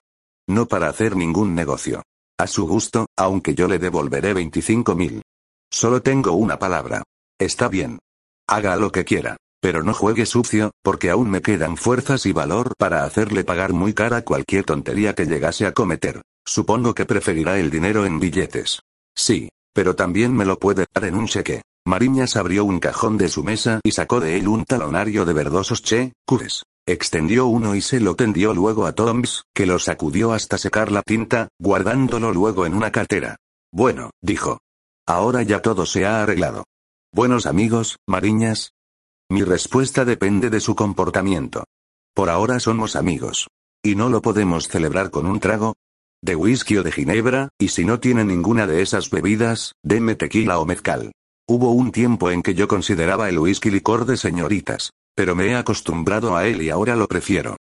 No 0.48 0.66
para 0.66 0.88
hacer 0.88 1.16
ningún 1.16 1.54
negocio. 1.54 2.02
A 2.38 2.46
su 2.46 2.66
gusto, 2.66 3.06
aunque 3.16 3.54
yo 3.54 3.68
le 3.68 3.78
devolveré 3.78 4.32
25 4.34 4.94
mil. 4.94 5.22
Solo 5.70 6.02
tengo 6.02 6.32
una 6.32 6.58
palabra. 6.58 7.02
Está 7.38 7.68
bien. 7.68 7.98
Haga 8.48 8.76
lo 8.76 8.92
que 8.92 9.04
quiera. 9.04 9.36
Pero 9.62 9.82
no 9.82 9.92
juegue 9.92 10.26
sucio, 10.26 10.70
porque 10.82 11.10
aún 11.10 11.30
me 11.30 11.42
quedan 11.42 11.76
fuerzas 11.76 12.24
y 12.26 12.32
valor 12.32 12.74
para 12.78 13.04
hacerle 13.04 13.44
pagar 13.44 13.72
muy 13.72 13.92
cara 13.92 14.22
cualquier 14.22 14.64
tontería 14.64 15.14
que 15.14 15.26
llegase 15.26 15.66
a 15.66 15.72
cometer. 15.72 16.22
Supongo 16.46 16.94
que 16.94 17.04
preferirá 17.04 17.58
el 17.58 17.70
dinero 17.70 18.06
en 18.06 18.18
billetes. 18.18 18.80
Sí. 19.14 19.48
Pero 19.72 19.94
también 19.94 20.34
me 20.34 20.44
lo 20.44 20.58
puede 20.58 20.86
dar 20.92 21.04
en 21.04 21.14
un 21.14 21.26
cheque. 21.26 21.62
Mariñas 21.86 22.36
abrió 22.36 22.64
un 22.64 22.80
cajón 22.80 23.16
de 23.16 23.28
su 23.28 23.44
mesa 23.44 23.80
y 23.84 23.92
sacó 23.92 24.20
de 24.20 24.36
él 24.36 24.48
un 24.48 24.64
talonario 24.64 25.24
de 25.24 25.32
verdosos 25.32 25.82
cheques. 25.82 26.64
Extendió 26.86 27.46
uno 27.46 27.76
y 27.76 27.80
se 27.80 28.00
lo 28.00 28.16
tendió 28.16 28.52
luego 28.52 28.86
a 28.86 28.92
Toms, 28.92 29.44
que 29.54 29.66
lo 29.66 29.78
sacudió 29.78 30.32
hasta 30.32 30.58
secar 30.58 30.90
la 30.90 31.02
tinta, 31.02 31.48
guardándolo 31.60 32.32
luego 32.32 32.66
en 32.66 32.74
una 32.74 32.90
cartera. 32.90 33.36
Bueno, 33.72 34.10
dijo. 34.20 34.58
Ahora 35.06 35.42
ya 35.42 35.60
todo 35.62 35.86
se 35.86 36.06
ha 36.06 36.22
arreglado. 36.22 36.64
Buenos 37.12 37.46
amigos, 37.46 37.96
Mariñas. 38.06 38.72
Mi 39.30 39.42
respuesta 39.42 40.04
depende 40.04 40.50
de 40.50 40.60
su 40.60 40.74
comportamiento. 40.74 41.64
Por 42.14 42.30
ahora 42.30 42.60
somos 42.60 42.96
amigos. 42.96 43.48
¿Y 43.82 43.94
no 43.94 44.08
lo 44.08 44.22
podemos 44.22 44.68
celebrar 44.68 45.10
con 45.10 45.26
un 45.26 45.40
trago? 45.40 45.74
De 46.22 46.36
whisky 46.36 46.76
o 46.76 46.82
de 46.82 46.92
ginebra, 46.92 47.48
y 47.58 47.68
si 47.68 47.84
no 47.84 47.98
tiene 47.98 48.24
ninguna 48.24 48.66
de 48.66 48.82
esas 48.82 49.10
bebidas, 49.10 49.72
deme 49.82 50.16
tequila 50.16 50.58
o 50.58 50.66
mezcal. 50.66 51.12
Hubo 51.48 51.72
un 51.72 51.90
tiempo 51.90 52.30
en 52.30 52.42
que 52.42 52.54
yo 52.54 52.68
consideraba 52.68 53.28
el 53.28 53.38
whisky 53.38 53.70
licor 53.70 54.04
de 54.04 54.16
señoritas. 54.16 54.90
Pero 55.16 55.34
me 55.34 55.48
he 55.48 55.56
acostumbrado 55.56 56.36
a 56.36 56.46
él 56.46 56.62
y 56.62 56.70
ahora 56.70 56.96
lo 56.96 57.08
prefiero. 57.08 57.56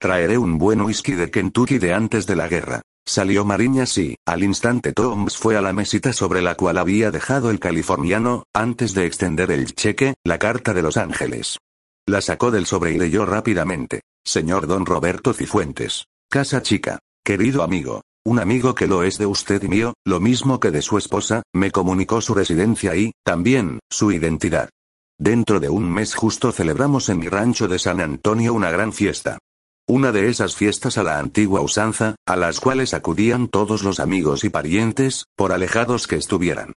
Traeré 0.00 0.38
un 0.38 0.58
buen 0.58 0.80
whisky 0.80 1.12
de 1.12 1.30
Kentucky 1.30 1.78
de 1.78 1.92
antes 1.92 2.26
de 2.26 2.36
la 2.36 2.48
guerra. 2.48 2.82
Salió 3.06 3.44
Mariñas 3.44 3.98
y, 3.98 4.16
al 4.26 4.42
instante 4.42 4.92
Toms 4.92 5.36
fue 5.36 5.56
a 5.56 5.60
la 5.60 5.74
mesita 5.74 6.12
sobre 6.14 6.40
la 6.40 6.54
cual 6.54 6.78
había 6.78 7.10
dejado 7.10 7.50
el 7.50 7.60
californiano, 7.60 8.44
antes 8.54 8.94
de 8.94 9.04
extender 9.04 9.50
el 9.50 9.74
cheque, 9.74 10.14
la 10.24 10.38
carta 10.38 10.72
de 10.72 10.82
Los 10.82 10.96
Ángeles. 10.96 11.58
La 12.06 12.22
sacó 12.22 12.50
del 12.50 12.66
sobre 12.66 12.92
y 12.92 12.98
leyó 12.98 13.26
rápidamente. 13.26 14.00
Señor 14.24 14.66
Don 14.66 14.86
Roberto 14.86 15.34
Cifuentes. 15.34 16.06
Casa 16.30 16.62
chica. 16.62 16.98
Querido 17.22 17.62
amigo. 17.62 18.02
Un 18.26 18.38
amigo 18.38 18.74
que 18.74 18.86
lo 18.86 19.02
es 19.02 19.18
de 19.18 19.26
usted 19.26 19.62
y 19.62 19.68
mío, 19.68 19.92
lo 20.06 20.18
mismo 20.18 20.58
que 20.58 20.70
de 20.70 20.80
su 20.80 20.96
esposa, 20.96 21.42
me 21.52 21.70
comunicó 21.70 22.22
su 22.22 22.34
residencia 22.34 22.96
y, 22.96 23.12
también, 23.22 23.80
su 23.90 24.12
identidad. 24.12 24.70
Dentro 25.18 25.60
de 25.60 25.68
un 25.68 25.92
mes 25.92 26.14
justo 26.14 26.50
celebramos 26.52 27.10
en 27.10 27.18
mi 27.18 27.28
rancho 27.28 27.68
de 27.68 27.78
San 27.78 28.00
Antonio 28.00 28.54
una 28.54 28.70
gran 28.70 28.94
fiesta. 28.94 29.38
Una 29.86 30.12
de 30.12 30.30
esas 30.30 30.56
fiestas 30.56 30.96
a 30.96 31.02
la 31.02 31.18
antigua 31.18 31.60
usanza, 31.60 32.16
a 32.26 32.36
las 32.36 32.58
cuales 32.58 32.94
acudían 32.94 33.48
todos 33.48 33.82
los 33.82 34.00
amigos 34.00 34.42
y 34.42 34.48
parientes, 34.48 35.26
por 35.36 35.52
alejados 35.52 36.06
que 36.06 36.16
estuvieran. 36.16 36.72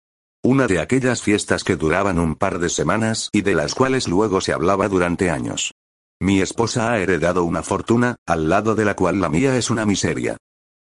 Una 0.44 0.66
de 0.66 0.80
aquellas 0.80 1.22
fiestas 1.22 1.64
que 1.64 1.76
duraban 1.76 2.18
un 2.18 2.34
par 2.34 2.58
de 2.58 2.68
semanas 2.68 3.30
y 3.32 3.42
de 3.42 3.54
las 3.54 3.76
cuales 3.76 4.08
luego 4.08 4.42
se 4.42 4.54
hablaba 4.54 4.88
durante 4.88 5.30
años. 5.30 5.72
Mi 6.20 6.42
esposa 6.42 6.92
ha 6.92 6.98
heredado 6.98 7.44
una 7.44 7.62
fortuna, 7.62 8.16
al 8.26 8.50
lado 8.50 8.74
de 8.74 8.86
la 8.86 8.96
cual 8.96 9.22
la 9.22 9.30
mía 9.30 9.56
es 9.56 9.70
una 9.70 9.86
miseria. 9.86 10.38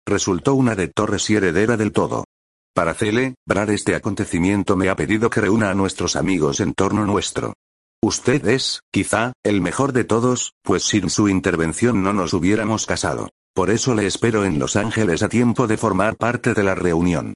Resultó 0.07 0.55
una 0.55 0.75
de 0.75 0.87
Torres 0.87 1.29
y 1.29 1.35
heredera 1.35 1.77
del 1.77 1.91
todo. 1.91 2.25
Para 2.73 2.95
celebrar 2.95 3.69
este 3.69 3.93
acontecimiento 3.93 4.75
me 4.75 4.89
ha 4.89 4.95
pedido 4.95 5.29
que 5.29 5.41
reúna 5.41 5.69
a 5.69 5.75
nuestros 5.75 6.15
amigos 6.15 6.59
en 6.59 6.73
torno 6.73 7.05
nuestro. 7.05 7.53
Usted 8.05 8.47
es, 8.47 8.81
quizá, 8.91 9.33
el 9.43 9.61
mejor 9.61 9.91
de 9.91 10.03
todos, 10.03 10.53
pues 10.61 10.83
sin 10.83 11.09
su 11.09 11.27
intervención 11.27 12.03
no 12.03 12.13
nos 12.13 12.35
hubiéramos 12.35 12.85
casado. 12.85 13.31
Por 13.55 13.71
eso 13.71 13.95
le 13.95 14.05
espero 14.05 14.45
en 14.45 14.59
Los 14.59 14.75
Ángeles 14.75 15.23
a 15.23 15.27
tiempo 15.27 15.65
de 15.65 15.75
formar 15.75 16.15
parte 16.15 16.53
de 16.53 16.61
la 16.61 16.75
reunión. 16.75 17.33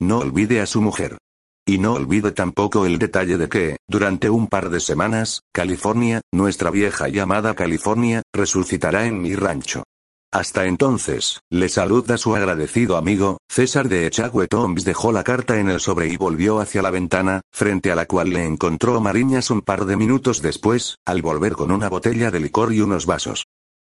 No 0.00 0.18
olvide 0.18 0.60
a 0.60 0.66
su 0.66 0.80
mujer. 0.80 1.18
Y 1.66 1.78
no 1.78 1.94
olvide 1.94 2.30
tampoco 2.30 2.86
el 2.86 3.00
detalle 3.00 3.36
de 3.36 3.48
que, 3.48 3.78
durante 3.88 4.30
un 4.30 4.46
par 4.46 4.70
de 4.70 4.78
semanas, 4.78 5.40
California, 5.52 6.20
nuestra 6.32 6.70
vieja 6.70 7.08
llamada 7.08 7.56
California, 7.56 8.22
resucitará 8.32 9.06
en 9.06 9.20
mi 9.20 9.34
rancho. 9.34 9.82
Hasta 10.32 10.64
entonces, 10.64 11.40
le 11.50 11.68
saluda 11.68 12.16
su 12.16 12.34
agradecido 12.34 12.96
amigo, 12.96 13.36
César 13.50 13.90
de 13.90 14.06
Echagüe 14.06 14.48
Toms 14.48 14.82
dejó 14.82 15.12
la 15.12 15.24
carta 15.24 15.60
en 15.60 15.68
el 15.68 15.78
sobre 15.78 16.08
y 16.08 16.16
volvió 16.16 16.58
hacia 16.58 16.80
la 16.80 16.90
ventana, 16.90 17.42
frente 17.52 17.92
a 17.92 17.94
la 17.94 18.06
cual 18.06 18.30
le 18.30 18.46
encontró 18.46 18.98
Mariñas 18.98 19.50
un 19.50 19.60
par 19.60 19.84
de 19.84 19.98
minutos 19.98 20.40
después, 20.40 20.96
al 21.04 21.20
volver 21.20 21.52
con 21.52 21.70
una 21.70 21.90
botella 21.90 22.30
de 22.30 22.40
licor 22.40 22.72
y 22.72 22.80
unos 22.80 23.04
vasos. 23.04 23.44